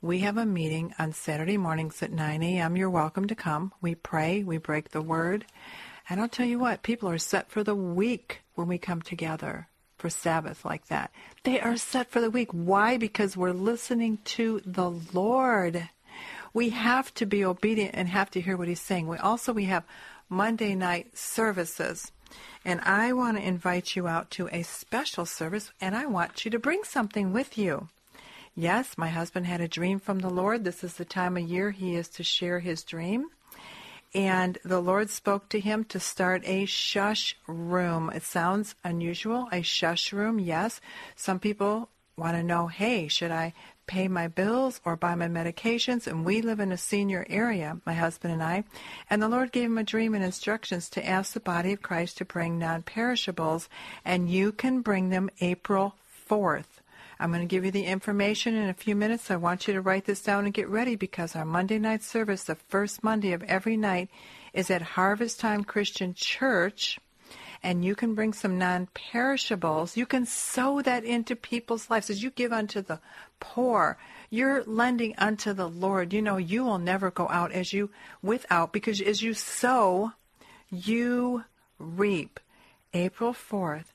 we 0.00 0.20
have 0.20 0.36
a 0.36 0.46
meeting 0.46 0.94
on 0.98 1.12
Saturday 1.12 1.56
mornings 1.56 2.02
at 2.02 2.12
9 2.12 2.42
a.m. 2.42 2.76
You're 2.76 2.90
welcome 2.90 3.26
to 3.26 3.34
come. 3.34 3.72
We 3.80 3.94
pray, 3.94 4.44
we 4.44 4.58
break 4.58 4.90
the 4.90 5.02
word. 5.02 5.44
And 6.08 6.20
I'll 6.20 6.28
tell 6.28 6.46
you 6.46 6.58
what, 6.58 6.82
people 6.82 7.08
are 7.08 7.18
set 7.18 7.50
for 7.50 7.64
the 7.64 7.74
week 7.74 8.42
when 8.54 8.68
we 8.68 8.78
come 8.78 9.02
together 9.02 9.68
for 9.96 10.08
Sabbath 10.08 10.64
like 10.64 10.86
that. 10.86 11.10
They 11.42 11.60
are 11.60 11.76
set 11.76 12.10
for 12.10 12.20
the 12.20 12.30
week. 12.30 12.50
Why? 12.52 12.96
Because 12.96 13.36
we're 13.36 13.52
listening 13.52 14.18
to 14.36 14.62
the 14.64 14.90
Lord. 15.12 15.88
We 16.54 16.70
have 16.70 17.12
to 17.14 17.26
be 17.26 17.44
obedient 17.44 17.94
and 17.94 18.08
have 18.08 18.30
to 18.30 18.40
hear 18.40 18.56
what 18.56 18.68
he's 18.68 18.80
saying. 18.80 19.08
We 19.08 19.18
also 19.18 19.52
we 19.52 19.64
have 19.64 19.84
Monday 20.28 20.74
night 20.74 21.16
services. 21.16 22.12
And 22.64 22.80
I 22.82 23.12
want 23.12 23.36
to 23.36 23.46
invite 23.46 23.96
you 23.96 24.06
out 24.08 24.30
to 24.32 24.48
a 24.52 24.62
special 24.62 25.26
service, 25.26 25.70
and 25.80 25.96
I 25.96 26.06
want 26.06 26.44
you 26.44 26.50
to 26.50 26.58
bring 26.58 26.84
something 26.84 27.32
with 27.32 27.56
you. 27.56 27.88
Yes, 28.54 28.98
my 28.98 29.08
husband 29.08 29.46
had 29.46 29.60
a 29.60 29.68
dream 29.68 30.00
from 30.00 30.18
the 30.18 30.30
Lord. 30.30 30.64
This 30.64 30.82
is 30.82 30.94
the 30.94 31.04
time 31.04 31.36
of 31.36 31.44
year 31.48 31.70
he 31.70 31.94
is 31.94 32.08
to 32.08 32.24
share 32.24 32.58
his 32.60 32.82
dream. 32.82 33.26
and 34.14 34.58
the 34.64 34.80
Lord 34.80 35.10
spoke 35.10 35.48
to 35.50 35.60
him 35.60 35.84
to 35.84 36.00
start 36.00 36.42
a 36.46 36.64
shush 36.64 37.36
room. 37.46 38.10
It 38.14 38.22
sounds 38.22 38.74
unusual, 38.82 39.48
a 39.52 39.62
shush 39.62 40.12
room, 40.12 40.38
yes. 40.38 40.80
Some 41.14 41.38
people 41.38 41.90
want 42.16 42.36
to 42.36 42.42
know, 42.42 42.68
hey, 42.68 43.08
should 43.08 43.30
I 43.30 43.52
pay 43.88 44.06
my 44.06 44.28
bills 44.28 44.80
or 44.84 44.94
buy 44.94 45.16
my 45.16 45.26
medications. 45.26 46.06
And 46.06 46.24
we 46.24 46.42
live 46.42 46.60
in 46.60 46.70
a 46.70 46.76
senior 46.76 47.26
area, 47.28 47.80
my 47.84 47.94
husband 47.94 48.32
and 48.32 48.42
I. 48.42 48.62
And 49.10 49.20
the 49.20 49.28
Lord 49.28 49.50
gave 49.50 49.64
him 49.64 49.78
a 49.78 49.82
dream 49.82 50.14
and 50.14 50.22
instructions 50.22 50.88
to 50.90 51.04
ask 51.04 51.32
the 51.32 51.40
body 51.40 51.72
of 51.72 51.82
Christ 51.82 52.18
to 52.18 52.24
bring 52.24 52.58
non 52.58 52.82
perishables. 52.82 53.68
And 54.04 54.30
you 54.30 54.52
can 54.52 54.82
bring 54.82 55.08
them 55.08 55.30
April 55.40 55.96
4th. 56.30 56.78
I'm 57.20 57.30
going 57.30 57.40
to 57.40 57.46
give 57.46 57.64
you 57.64 57.72
the 57.72 57.84
information 57.84 58.54
in 58.54 58.68
a 58.68 58.74
few 58.74 58.94
minutes. 58.94 59.30
I 59.30 59.36
want 59.36 59.66
you 59.66 59.74
to 59.74 59.80
write 59.80 60.04
this 60.04 60.22
down 60.22 60.44
and 60.44 60.54
get 60.54 60.68
ready 60.68 60.94
because 60.94 61.34
our 61.34 61.44
Monday 61.44 61.78
night 61.80 62.04
service, 62.04 62.44
the 62.44 62.54
first 62.54 63.02
Monday 63.02 63.32
of 63.32 63.42
every 63.42 63.76
night, 63.76 64.08
is 64.52 64.70
at 64.70 64.82
Harvest 64.82 65.40
Time 65.40 65.64
Christian 65.64 66.14
Church 66.14 67.00
and 67.62 67.84
you 67.84 67.94
can 67.94 68.14
bring 68.14 68.32
some 68.32 68.58
non-perishables. 68.58 69.96
You 69.96 70.06
can 70.06 70.26
sow 70.26 70.82
that 70.82 71.04
into 71.04 71.36
people's 71.36 71.90
lives 71.90 72.10
as 72.10 72.22
you 72.22 72.30
give 72.30 72.52
unto 72.52 72.82
the 72.82 73.00
poor. 73.40 73.98
You're 74.30 74.62
lending 74.64 75.14
unto 75.18 75.52
the 75.52 75.68
Lord. 75.68 76.12
You 76.12 76.22
know 76.22 76.36
you 76.36 76.64
will 76.64 76.78
never 76.78 77.10
go 77.10 77.28
out 77.28 77.52
as 77.52 77.72
you 77.72 77.90
without 78.22 78.72
because 78.72 79.00
as 79.00 79.22
you 79.22 79.34
sow, 79.34 80.12
you 80.70 81.44
reap. 81.78 82.40
April 82.94 83.34
4th, 83.34 83.92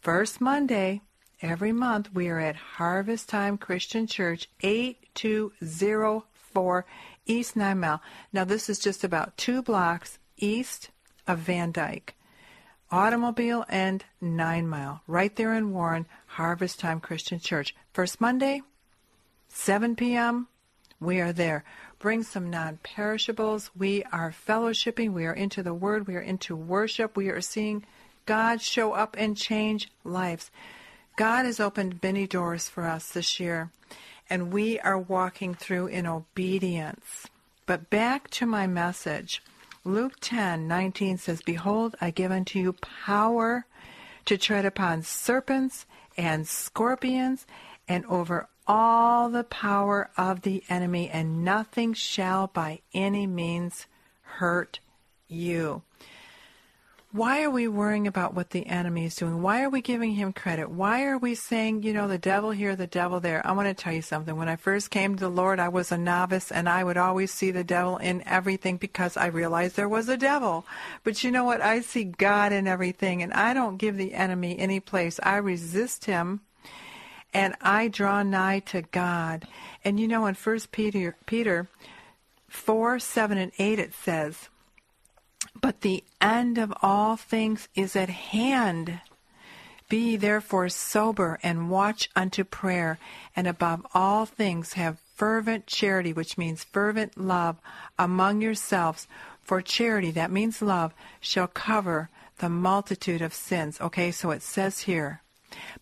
first 0.00 0.40
Monday 0.40 1.00
every 1.40 1.72
month, 1.72 2.12
we 2.12 2.28
are 2.28 2.38
at 2.38 2.56
Harvest 2.56 3.28
Time 3.28 3.56
Christian 3.56 4.06
Church, 4.06 4.50
8204 4.60 6.84
East 7.24 7.56
Nine 7.56 7.80
Mile. 7.80 8.02
Now, 8.32 8.44
this 8.44 8.68
is 8.68 8.78
just 8.78 9.02
about 9.02 9.36
two 9.36 9.62
blocks 9.62 10.18
east 10.36 10.90
of 11.26 11.38
Van 11.38 11.72
Dyke. 11.72 12.14
Automobile 12.90 13.66
and 13.68 14.04
Nine 14.20 14.66
Mile, 14.66 15.02
right 15.06 15.34
there 15.36 15.52
in 15.52 15.72
Warren, 15.72 16.06
Harvest 16.26 16.80
Time 16.80 17.00
Christian 17.00 17.38
Church. 17.38 17.74
First 17.92 18.20
Monday, 18.20 18.62
7 19.48 19.94
p.m., 19.94 20.48
we 21.00 21.20
are 21.20 21.32
there. 21.32 21.64
Bring 21.98 22.22
some 22.22 22.50
non 22.50 22.78
perishables. 22.82 23.70
We 23.76 24.02
are 24.04 24.34
fellowshipping. 24.46 25.12
We 25.12 25.26
are 25.26 25.32
into 25.32 25.62
the 25.62 25.74
Word. 25.74 26.06
We 26.06 26.16
are 26.16 26.20
into 26.20 26.56
worship. 26.56 27.16
We 27.16 27.28
are 27.28 27.40
seeing 27.40 27.84
God 28.26 28.60
show 28.60 28.92
up 28.92 29.14
and 29.18 29.36
change 29.36 29.90
lives. 30.02 30.50
God 31.16 31.44
has 31.44 31.60
opened 31.60 32.00
many 32.02 32.26
doors 32.26 32.68
for 32.68 32.84
us 32.84 33.10
this 33.10 33.38
year, 33.38 33.70
and 34.30 34.52
we 34.52 34.78
are 34.80 34.98
walking 34.98 35.54
through 35.54 35.88
in 35.88 36.06
obedience. 36.06 37.26
But 37.66 37.90
back 37.90 38.30
to 38.30 38.46
my 38.46 38.66
message. 38.66 39.42
Luke 39.88 40.20
10:19 40.20 41.18
says, 41.18 41.40
"Behold, 41.40 41.96
I 41.98 42.10
give 42.10 42.30
unto 42.30 42.58
you 42.58 42.74
power 42.74 43.64
to 44.26 44.36
tread 44.36 44.66
upon 44.66 45.02
serpents 45.02 45.86
and 46.14 46.46
scorpions 46.46 47.46
and 47.88 48.04
over 48.04 48.50
all 48.66 49.30
the 49.30 49.44
power 49.44 50.10
of 50.14 50.42
the 50.42 50.62
enemy, 50.68 51.08
and 51.08 51.42
nothing 51.42 51.94
shall 51.94 52.48
by 52.48 52.82
any 52.92 53.26
means 53.26 53.86
hurt 54.20 54.80
you." 55.26 55.80
Why 57.10 57.42
are 57.42 57.50
we 57.50 57.68
worrying 57.68 58.06
about 58.06 58.34
what 58.34 58.50
the 58.50 58.66
enemy 58.66 59.06
is 59.06 59.16
doing? 59.16 59.40
Why 59.40 59.62
are 59.62 59.70
we 59.70 59.80
giving 59.80 60.12
him 60.12 60.34
credit? 60.34 60.68
Why 60.68 61.04
are 61.06 61.16
we 61.16 61.34
saying, 61.34 61.82
you 61.82 61.94
know, 61.94 62.06
the 62.06 62.18
devil 62.18 62.50
here, 62.50 62.76
the 62.76 62.86
devil 62.86 63.18
there? 63.18 63.40
I 63.46 63.52
want 63.52 63.66
to 63.66 63.72
tell 63.82 63.94
you 63.94 64.02
something. 64.02 64.36
When 64.36 64.50
I 64.50 64.56
first 64.56 64.90
came 64.90 65.16
to 65.16 65.20
the 65.20 65.30
Lord, 65.30 65.58
I 65.58 65.70
was 65.70 65.90
a 65.90 65.96
novice 65.96 66.52
and 66.52 66.68
I 66.68 66.84
would 66.84 66.98
always 66.98 67.32
see 67.32 67.50
the 67.50 67.64
devil 67.64 67.96
in 67.96 68.22
everything 68.28 68.76
because 68.76 69.16
I 69.16 69.28
realized 69.28 69.74
there 69.74 69.88
was 69.88 70.10
a 70.10 70.18
devil. 70.18 70.66
But 71.02 71.24
you 71.24 71.30
know 71.30 71.44
what? 71.44 71.62
I 71.62 71.80
see 71.80 72.04
God 72.04 72.52
in 72.52 72.66
everything 72.66 73.22
and 73.22 73.32
I 73.32 73.54
don't 73.54 73.78
give 73.78 73.96
the 73.96 74.12
enemy 74.12 74.58
any 74.58 74.78
place. 74.78 75.18
I 75.22 75.36
resist 75.36 76.04
him 76.04 76.42
and 77.32 77.54
I 77.62 77.88
draw 77.88 78.22
nigh 78.22 78.58
to 78.66 78.82
God. 78.82 79.48
And 79.82 79.98
you 79.98 80.08
know, 80.08 80.26
in 80.26 80.34
First 80.34 80.72
Peter, 80.72 81.16
Peter 81.24 81.68
4, 82.48 82.98
7, 82.98 83.38
and 83.38 83.52
8, 83.58 83.78
it 83.78 83.94
says, 83.94 84.50
but 85.60 85.80
the 85.80 86.04
end 86.20 86.58
of 86.58 86.72
all 86.82 87.16
things 87.16 87.68
is 87.74 87.96
at 87.96 88.08
hand. 88.08 89.00
Be 89.88 90.16
therefore 90.16 90.68
sober 90.68 91.38
and 91.42 91.70
watch 91.70 92.10
unto 92.14 92.44
prayer, 92.44 92.98
and 93.34 93.46
above 93.46 93.86
all 93.94 94.26
things 94.26 94.74
have 94.74 94.98
fervent 95.16 95.66
charity, 95.66 96.12
which 96.12 96.36
means 96.36 96.64
fervent 96.64 97.18
love, 97.18 97.56
among 97.98 98.40
yourselves. 98.40 99.06
For 99.42 99.62
charity, 99.62 100.10
that 100.10 100.30
means 100.30 100.60
love, 100.60 100.92
shall 101.20 101.46
cover 101.46 102.10
the 102.38 102.50
multitude 102.50 103.22
of 103.22 103.32
sins. 103.32 103.80
Okay, 103.80 104.10
so 104.10 104.30
it 104.30 104.42
says 104.42 104.80
here, 104.80 105.22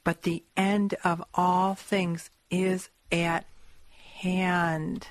but 0.04 0.22
the 0.22 0.42
end 0.56 0.94
of 1.02 1.22
all 1.34 1.74
things 1.74 2.30
is 2.50 2.88
at 3.10 3.44
hand 4.20 5.08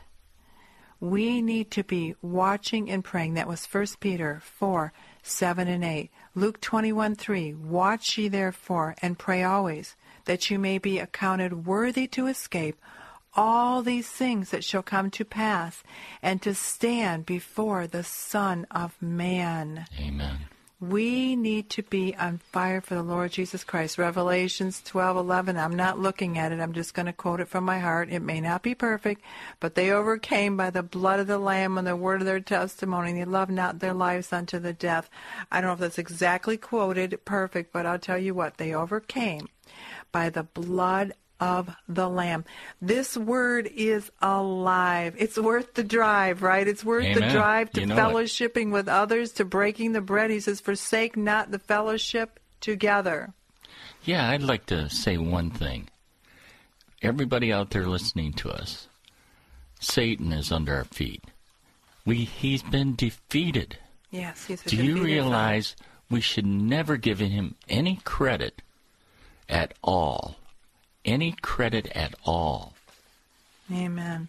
we 1.09 1.41
need 1.41 1.71
to 1.71 1.83
be 1.83 2.15
watching 2.21 2.89
and 2.89 3.03
praying. 3.03 3.35
That 3.35 3.47
was 3.47 3.65
1 3.65 3.85
Peter 3.99 4.41
4 4.43 4.91
7 5.23 5.67
and 5.67 5.83
8. 5.83 6.11
Luke 6.35 6.61
21 6.61 7.15
3. 7.15 7.53
Watch 7.53 8.17
ye 8.17 8.27
therefore 8.27 8.95
and 9.01 9.17
pray 9.17 9.43
always, 9.43 9.95
that 10.25 10.49
you 10.49 10.59
may 10.59 10.77
be 10.77 10.99
accounted 10.99 11.65
worthy 11.65 12.07
to 12.07 12.27
escape 12.27 12.79
all 13.35 13.81
these 13.81 14.07
things 14.07 14.49
that 14.49 14.63
shall 14.63 14.83
come 14.83 15.11
to 15.11 15.25
pass, 15.25 15.83
and 16.21 16.41
to 16.41 16.55
stand 16.55 17.25
before 17.25 17.85
the 17.85 18.03
Son 18.03 18.65
of 18.71 18.95
Man. 19.01 19.85
Amen. 19.99 20.39
We 20.89 21.35
need 21.35 21.71
to 21.71 21.83
be 21.83 22.15
on 22.15 22.37
fire 22.37 22.79
for 22.79 22.93
the 22.93 23.01
Lord 23.01 23.31
Jesus 23.31 23.63
Christ. 23.63 23.97
Revelations 23.97 24.83
12:11. 24.83 25.57
I'm 25.57 25.75
not 25.75 25.97
looking 25.97 26.37
at 26.37 26.51
it. 26.51 26.59
I'm 26.59 26.73
just 26.73 26.93
going 26.93 27.07
to 27.07 27.13
quote 27.13 27.39
it 27.39 27.47
from 27.47 27.63
my 27.63 27.79
heart. 27.79 28.09
It 28.11 28.21
may 28.21 28.39
not 28.39 28.61
be 28.61 28.75
perfect, 28.75 29.21
but 29.59 29.73
they 29.73 29.89
overcame 29.89 30.55
by 30.55 30.69
the 30.69 30.83
blood 30.83 31.19
of 31.19 31.27
the 31.27 31.39
lamb 31.39 31.79
and 31.79 31.87
the 31.87 31.95
word 31.95 32.21
of 32.21 32.27
their 32.27 32.39
testimony. 32.39 33.13
They 33.13 33.25
loved 33.25 33.51
not 33.51 33.79
their 33.79 33.93
lives 33.93 34.31
unto 34.31 34.59
the 34.59 34.73
death. 34.73 35.09
I 35.51 35.59
don't 35.59 35.69
know 35.69 35.73
if 35.73 35.79
that's 35.79 35.97
exactly 35.97 36.57
quoted 36.57 37.19
perfect, 37.25 37.73
but 37.73 37.87
I'll 37.87 37.97
tell 37.97 38.19
you 38.19 38.35
what, 38.35 38.57
they 38.57 38.73
overcame 38.75 39.47
by 40.11 40.29
the 40.29 40.43
blood 40.43 41.13
of 41.39 41.69
the 41.87 42.09
Lamb. 42.09 42.45
This 42.81 43.17
word 43.17 43.69
is 43.75 44.11
alive. 44.21 45.15
It's 45.17 45.37
worth 45.37 45.73
the 45.73 45.83
drive, 45.83 46.41
right? 46.41 46.67
It's 46.67 46.83
worth 46.83 47.05
Amen. 47.05 47.21
the 47.21 47.33
drive 47.33 47.71
to 47.71 47.81
You 47.81 47.87
know 47.87 47.95
fellowshipping 47.95 48.71
with 48.71 48.87
others, 48.87 49.31
to 49.33 49.45
breaking 49.45 49.91
the 49.91 50.01
bread. 50.01 50.31
He 50.31 50.39
says, 50.39 50.61
Forsake 50.61 51.17
not 51.17 51.51
the 51.51 51.59
fellowship 51.59 52.39
together. 52.61 53.33
Yeah, 54.03 54.29
I'd 54.29 54.43
like 54.43 54.65
to 54.67 54.89
say 54.89 55.17
one 55.17 55.49
thing. 55.49 55.89
Everybody 57.01 57.51
out 57.51 57.71
there 57.71 57.87
listening 57.87 58.33
to 58.33 58.49
us, 58.49 58.87
Satan 59.79 60.31
is 60.31 60.51
under 60.51 60.75
our 60.75 60.85
feet. 60.85 61.23
We 62.05 62.23
he's 62.23 62.63
been 62.63 62.95
defeated. 62.95 63.77
Yes, 64.11 64.45
he's 64.45 64.61
Do 64.61 64.77
you 64.77 65.03
realize 65.03 65.75
we 66.09 66.21
should 66.21 66.45
never 66.45 66.97
give 66.97 67.19
him 67.19 67.55
any 67.67 67.99
credit 68.03 68.61
at 69.49 69.73
all? 69.83 70.37
Any 71.05 71.33
credit 71.41 71.87
at 71.95 72.15
all. 72.25 72.73
Amen. 73.71 74.27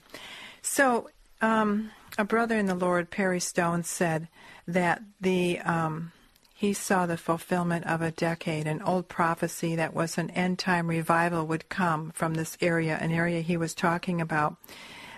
So, 0.63 1.11
um, 1.41 1.91
a 2.19 2.25
brother 2.25 2.57
in 2.57 2.67
the 2.67 2.75
Lord, 2.75 3.11
Perry 3.11 3.41
Stone, 3.41 3.85
said 3.85 4.29
that 4.69 5.03
the 5.21 5.59
um, 5.61 6.13
he 6.55 6.73
saw 6.73 7.05
the 7.05 7.19
fulfillment 7.19 7.87
of 7.87 8.01
a 8.01 8.11
decade, 8.11 8.67
an 8.67 8.81
old 8.81 9.09
prophecy 9.09 9.77
that 9.77 9.93
was 9.93 10.17
an 10.17 10.31
end 10.31 10.59
time 10.59 10.89
revival 10.89 11.47
would 11.47 11.69
come 11.69 12.13
from 12.13 12.33
this 12.33 12.57
area, 12.63 12.97
an 12.99 13.13
area 13.13 13.43
he 13.43 13.59
was 13.59 13.75
talking 13.75 14.23
about, 14.23 14.57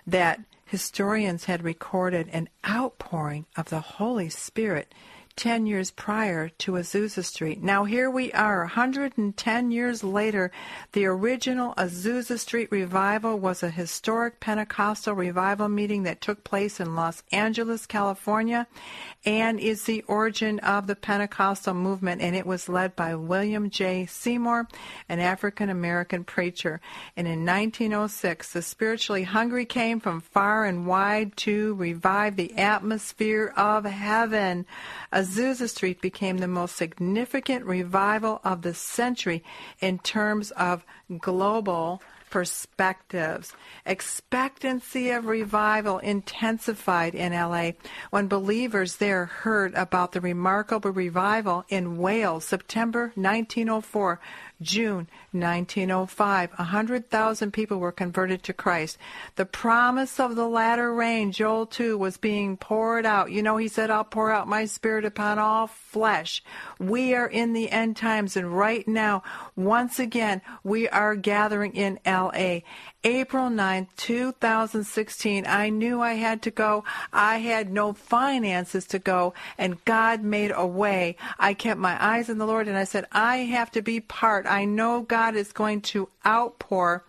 that 0.05 0.41
historians 0.65 1.45
had 1.45 1.63
recorded 1.63 2.29
an 2.33 2.49
outpouring 2.69 3.47
of 3.57 3.69
the 3.69 3.81
Holy 3.81 4.29
Spirit 4.29 4.93
10 5.39 5.67
years 5.67 5.93
prior 5.93 6.49
to 6.49 6.73
Azusa 6.73 7.25
Street. 7.25 7.63
Now 7.63 7.85
here 7.85 8.11
we 8.11 8.33
are, 8.33 8.63
110 8.63 9.71
years 9.71 10.03
later. 10.03 10.51
The 10.93 11.07
original 11.07 11.75
Azusa 11.75 12.41
Street 12.41 12.73
revival 12.73 13.39
was 13.39 13.63
a 13.63 13.71
historic 13.71 14.41
Pentecostal 14.41 15.15
revival 15.15 15.69
meeting 15.69 16.03
that 16.03 16.21
took 16.21 16.43
place 16.43 16.81
in 16.81 16.97
Los 16.97 17.23
Angeles, 17.31 17.87
California, 17.87 18.67
and 19.25 19.61
is 19.61 19.85
the 19.85 20.03
origin 20.09 20.59
of 20.59 20.89
the 20.89 20.97
Pentecostal 20.97 21.75
movement, 21.75 22.21
and 22.21 22.35
it 22.35 22.45
was 22.45 22.69
led 22.69 22.97
by 22.97 23.15
William 23.15 23.71
J. 23.71 24.07
Seymour, 24.07 24.67
an 25.09 25.21
African 25.21 25.71
American 25.71 26.25
preacher. 26.25 26.81
And 27.17 27.29
in 27.29 27.47
1906, 27.47 28.55
the 28.55 28.63
spiritually 28.63 29.23
hungry 29.23 29.67
came 29.67 30.01
from 30.01 30.21
far 30.21 30.65
and 30.65 30.85
wide 30.85 31.37
to 31.39 31.75
revive 31.75 32.35
the 32.35 32.59
atmosphere 32.59 33.53
of 33.57 33.85
heaven. 33.85 34.67
Street 35.69 36.01
became 36.01 36.39
the 36.39 36.49
most 36.49 36.77
significant 36.77 37.65
revival 37.65 38.41
of 38.45 38.63
the 38.63 38.75
century 38.75 39.45
in 39.81 39.99
terms 39.99 40.51
of 40.53 40.85
global 41.19 42.03
perspectives. 42.31 43.53
Expectancy 43.87 45.11
of 45.11 45.27
revival 45.27 45.99
intensified 45.99 47.15
in 47.15 47.33
LA 47.33 47.73
when 48.11 48.29
believers 48.29 48.97
there 48.97 49.27
heard 49.27 49.75
about 49.75 50.13
the 50.13 50.21
remarkable 50.21 50.93
revival 50.93 51.65
in 51.69 51.97
Wales, 51.99 52.45
September 52.45 53.13
1904 53.15 54.21
June 54.61 55.09
1905, 55.31 56.51
100,000 56.57 57.53
people 57.53 57.79
were 57.79 57.93
converted 57.93 58.43
to 58.43 58.53
Christ. 58.53 58.99
The 59.37 59.47
promise 59.47 60.19
of 60.19 60.35
the 60.35 60.49
latter 60.49 60.93
rain, 60.93 61.31
Joel 61.31 61.67
2, 61.67 61.97
was 61.97 62.17
being 62.17 62.57
poured 62.57 63.07
out. 63.07 63.31
You 63.31 63.43
know, 63.43 63.57
he 63.57 63.69
said, 63.69 63.91
I'll 63.91 64.05
pour 64.05 64.33
out 64.33 64.49
my 64.49 64.65
spirit 64.65 65.05
upon 65.05 65.39
all 65.39 65.69
flesh. 65.69 66.43
We 66.81 67.15
are 67.15 67.29
in 67.29 67.53
the 67.53 67.71
end 67.71 67.97
times, 67.97 68.37
and 68.37 68.57
right 68.57 68.87
now, 68.89 69.23
once 69.55 70.01
again, 70.01 70.43
we 70.65 70.89
are 70.89 71.15
gathering 71.15 71.75
in 71.75 72.01
LA. 72.05 72.61
April 73.05 73.49
9, 73.49 73.87
2016, 73.97 75.47
I 75.47 75.69
knew 75.69 76.01
I 76.01 76.15
had 76.15 76.43
to 76.43 76.51
go. 76.51 76.83
I 77.13 77.39
had 77.39 77.73
no 77.73 77.93
finances 77.93 78.87
to 78.89 78.99
go, 78.99 79.35
and 79.57 79.85
God 79.85 80.23
made 80.23 80.53
a 80.53 80.67
way. 80.67 81.17
I 81.39 81.55
kept 81.55 81.79
my 81.79 81.97
eyes 82.05 82.29
on 82.29 82.39
the 82.39 82.47
Lord, 82.47 82.67
and 82.67 82.77
I 82.77 82.83
said, 82.83 83.07
I 83.13 83.37
have 83.39 83.71
to 83.73 83.83
be 83.83 84.01
part. 84.01 84.48
I 84.49 84.65
know 84.65 85.03
God 85.03 85.37
is 85.37 85.53
going 85.53 85.83
to 85.83 86.09
outpour 86.27 87.05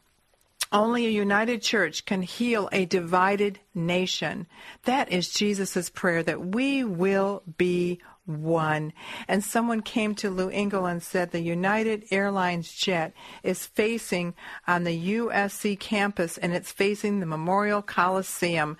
Only 0.72 1.08
a 1.08 1.10
united 1.10 1.63
church 1.63 2.06
can 2.06 2.22
heal 2.22 2.70
a 2.72 2.86
divided 2.86 3.60
nation. 3.74 4.46
That 4.84 5.12
is 5.12 5.34
Jesus' 5.34 5.89
prayer 5.89 6.22
that 6.22 6.46
we 6.46 6.84
will 6.84 7.42
be 7.58 8.00
one. 8.30 8.94
And 9.28 9.44
someone 9.44 9.82
came 9.82 10.13
to 10.15 10.30
Lou 10.30 10.50
Engle 10.50 10.86
and 10.86 11.02
said 11.02 11.32
the 11.32 11.42
United 11.42 12.06
Airlines 12.12 12.72
jet 12.72 13.13
is 13.42 13.65
facing 13.65 14.36
on 14.68 14.84
the 14.84 15.15
USC 15.15 15.80
campus 15.80 16.38
and 16.38 16.54
it's 16.54 16.72
facing 16.72 17.20
the 17.20 17.26
Memorial 17.26 17.82
Coliseum. 17.82 18.78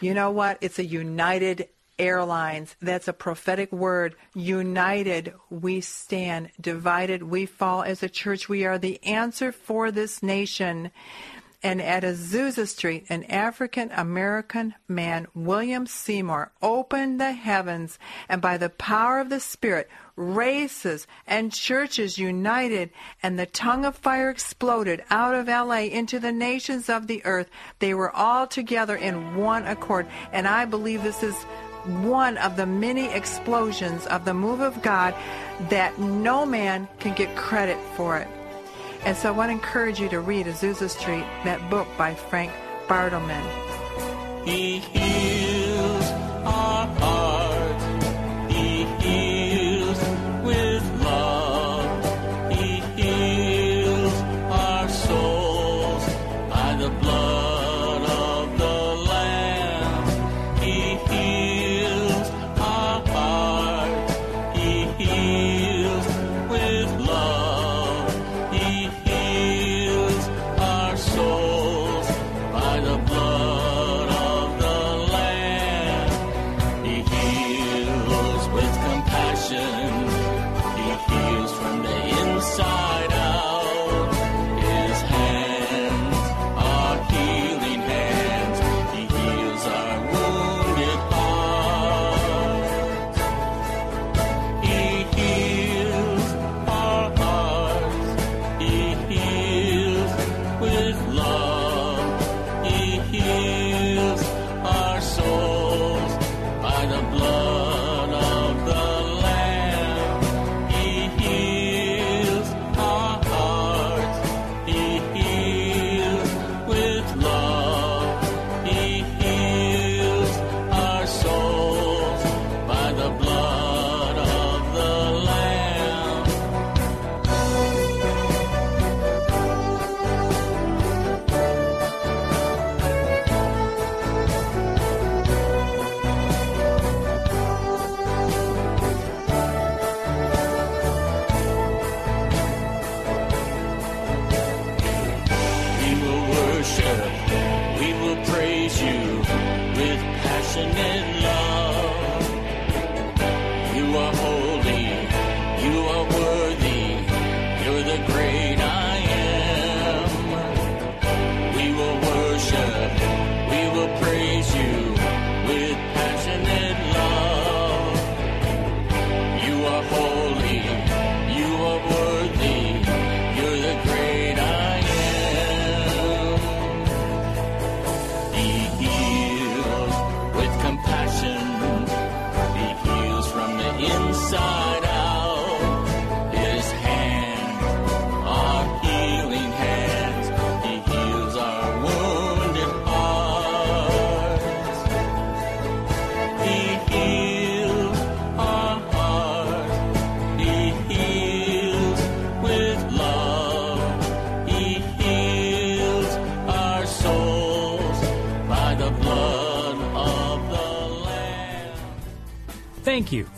You 0.00 0.12
know 0.12 0.30
what? 0.30 0.58
It's 0.60 0.78
a 0.78 0.84
United 0.84 1.68
airlines. 2.02 2.74
That's 2.82 3.08
a 3.08 3.12
prophetic 3.12 3.70
word. 3.72 4.16
United, 4.34 5.32
we 5.48 5.80
stand. 5.80 6.50
Divided, 6.60 7.22
we 7.22 7.46
fall. 7.46 7.82
As 7.82 8.02
a 8.02 8.08
church, 8.08 8.48
we 8.48 8.64
are 8.64 8.78
the 8.78 9.02
answer 9.04 9.52
for 9.52 9.90
this 9.90 10.22
nation. 10.22 10.90
And 11.64 11.80
at 11.80 12.02
Azusa 12.02 12.66
Street, 12.66 13.06
an 13.08 13.22
African 13.24 13.92
American 13.92 14.74
man, 14.88 15.28
William 15.32 15.86
Seymour, 15.86 16.50
opened 16.60 17.20
the 17.20 17.30
heavens, 17.30 18.00
and 18.28 18.42
by 18.42 18.58
the 18.58 18.68
power 18.68 19.20
of 19.20 19.28
the 19.28 19.38
Spirit, 19.38 19.88
races 20.16 21.06
and 21.24 21.52
churches 21.52 22.18
united, 22.18 22.90
and 23.22 23.38
the 23.38 23.46
tongue 23.46 23.84
of 23.84 23.96
fire 23.96 24.28
exploded 24.28 25.04
out 25.08 25.36
of 25.36 25.46
LA 25.46 25.82
into 25.82 26.18
the 26.18 26.32
nations 26.32 26.88
of 26.88 27.06
the 27.06 27.24
earth. 27.24 27.48
They 27.78 27.94
were 27.94 28.10
all 28.10 28.48
together 28.48 28.96
in 28.96 29.36
one 29.36 29.64
accord. 29.64 30.08
And 30.32 30.48
I 30.48 30.64
believe 30.64 31.04
this 31.04 31.22
is 31.22 31.36
one 31.86 32.38
of 32.38 32.56
the 32.56 32.66
many 32.66 33.06
explosions 33.12 34.06
of 34.06 34.24
the 34.24 34.34
move 34.34 34.60
of 34.60 34.82
God 34.82 35.14
that 35.68 35.98
no 35.98 36.46
man 36.46 36.88
can 36.98 37.14
get 37.14 37.36
credit 37.36 37.78
for 37.96 38.18
it. 38.18 38.28
And 39.04 39.16
so 39.16 39.28
I 39.28 39.32
want 39.32 39.48
to 39.48 39.52
encourage 39.52 40.00
you 40.00 40.08
to 40.10 40.20
read 40.20 40.46
Azusa 40.46 40.88
Street, 40.88 41.24
that 41.44 41.68
book 41.70 41.88
by 41.98 42.14
Frank 42.14 42.52
Bartleman. 42.86 43.44
He 44.44 44.78
heals 44.78 46.10
our. 46.44 47.41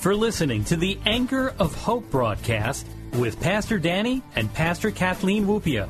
For 0.05 0.15
listening 0.15 0.63
to 0.63 0.77
the 0.77 0.97
Anchor 1.07 1.55
of 1.59 1.75
Hope 1.75 2.11
broadcast 2.11 2.87
with 3.15 3.41
Pastor 3.41 3.79
Danny 3.79 4.23
and 4.37 4.53
Pastor 4.53 4.91
Kathleen 4.91 5.47
Wupio. 5.47 5.89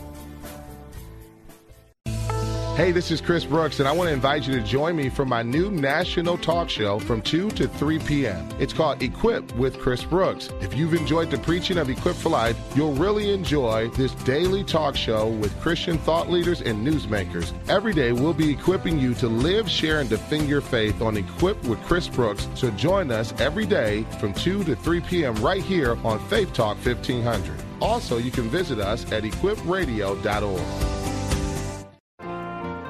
Hey, 2.77 2.93
this 2.93 3.11
is 3.11 3.23
Chris 3.23 3.43
Brooks, 3.43 3.81
and 3.81 3.89
I 3.89 3.93
want 3.93 4.09
to 4.09 4.13
invite 4.13 4.47
you 4.47 4.53
to 4.53 4.61
join 4.61 4.97
me 4.97 5.09
for 5.09 5.25
my 5.25 5.43
new 5.43 5.71
national 5.71 6.37
talk 6.37 6.69
show 6.69 6.99
from 6.99 7.23
2 7.23 7.49
to 7.53 7.67
3 7.67 7.99
p.m. 8.01 8.47
It's 8.59 8.75
called 8.75 9.03
Equip 9.03 9.51
with 9.57 9.79
Chris 9.79 10.05
Brooks. 10.05 10.51
If 10.61 10.75
you've 10.75 10.93
enjoyed 10.93 11.31
the 11.31 11.39
preaching 11.39 11.79
of 11.79 11.89
Equip 11.89 12.15
for 12.15 12.29
Life, 12.29 12.59
you'll 12.77 12.93
really 12.93 13.33
enjoy 13.33 13.89
this 13.93 14.13
daily 14.27 14.63
talk 14.63 14.95
show 14.95 15.27
with 15.27 15.59
Christian 15.63 15.97
thought 15.97 16.29
leaders 16.29 16.61
and 16.61 16.87
newsmakers. 16.87 17.55
Every 17.67 17.95
day, 17.95 18.13
we'll 18.13 18.35
be 18.35 18.51
equipping 18.51 18.99
you 18.99 19.15
to 19.15 19.27
live, 19.27 19.71
share, 19.71 20.01
and 20.01 20.11
defend 20.11 20.47
your 20.47 20.61
faith 20.61 21.01
on 21.01 21.17
Equip 21.17 21.65
with 21.65 21.83
Chris 21.85 22.09
Brooks. 22.09 22.47
So 22.57 22.71
join 22.73 23.11
us 23.11 23.33
every 23.41 23.65
day 23.65 24.03
from 24.21 24.35
2 24.35 24.65
to 24.65 24.77
3 24.77 25.01
p.m. 25.01 25.35
right 25.37 25.63
here 25.63 25.97
on 26.05 26.19
Faith 26.29 26.53
Talk 26.53 26.77
1500. 26.85 27.59
Also, 27.81 28.19
you 28.19 28.31
can 28.31 28.51
visit 28.51 28.81
us 28.81 29.11
at 29.13 29.23
equipradio.org. 29.23 30.96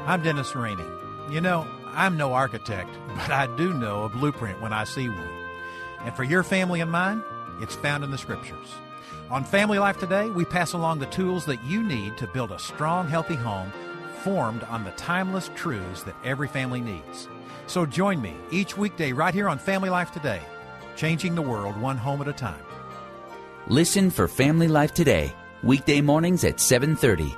I'm 0.07 0.23
Dennis 0.23 0.55
Rainey. 0.55 0.85
You 1.31 1.40
know, 1.40 1.66
I'm 1.87 2.16
no 2.16 2.33
architect, 2.33 2.97
but 3.09 3.33
I 3.33 3.49
do 3.57 3.75
know 3.75 4.05
a 4.05 4.09
blueprint 4.09 4.61
when 4.61 4.73
I 4.73 4.85
see 4.85 5.09
one. 5.09 5.29
And 6.05 6.14
for 6.14 6.23
your 6.23 6.45
family 6.45 6.81
and 6.81 6.92
mine, 6.92 7.25
it's 7.61 7.75
found 7.75 8.05
in 8.05 8.12
the 8.12 8.19
scriptures. 8.19 8.69
On 9.31 9.42
Family 9.42 9.81
Life 9.81 9.99
Today, 9.99 10.31
we 10.31 10.45
pass 10.45 10.75
along 10.75 11.01
the 11.01 11.07
tools 11.07 11.45
that 11.47 11.64
you 11.64 11.83
need 11.83 12.16
to 12.19 12.29
build 12.29 12.53
a 12.53 12.59
strong, 12.61 13.09
healthy 13.09 13.35
home 13.35 13.73
formed 14.23 14.62
on 14.64 14.85
the 14.85 14.92
timeless 14.92 15.51
truths 15.57 16.05
that 16.05 16.14
every 16.23 16.47
family 16.47 16.81
needs. 16.81 17.29
So 17.66 17.85
join 17.85 18.23
me 18.23 18.37
each 18.53 18.77
weekday 18.77 19.11
right 19.11 19.35
here 19.35 19.49
on 19.49 19.59
Family 19.59 19.90
Life 19.90 20.12
Today, 20.12 20.40
changing 20.95 21.35
the 21.35 21.42
world 21.42 21.77
one 21.81 21.97
home 21.97 22.21
at 22.21 22.29
a 22.29 22.33
time. 22.33 22.62
Listen 23.66 24.11
for 24.11 24.29
Family 24.29 24.69
Life 24.69 24.95
Today, 24.95 25.35
weekday 25.64 26.01
mornings 26.01 26.45
at 26.45 26.61
730 26.61 27.37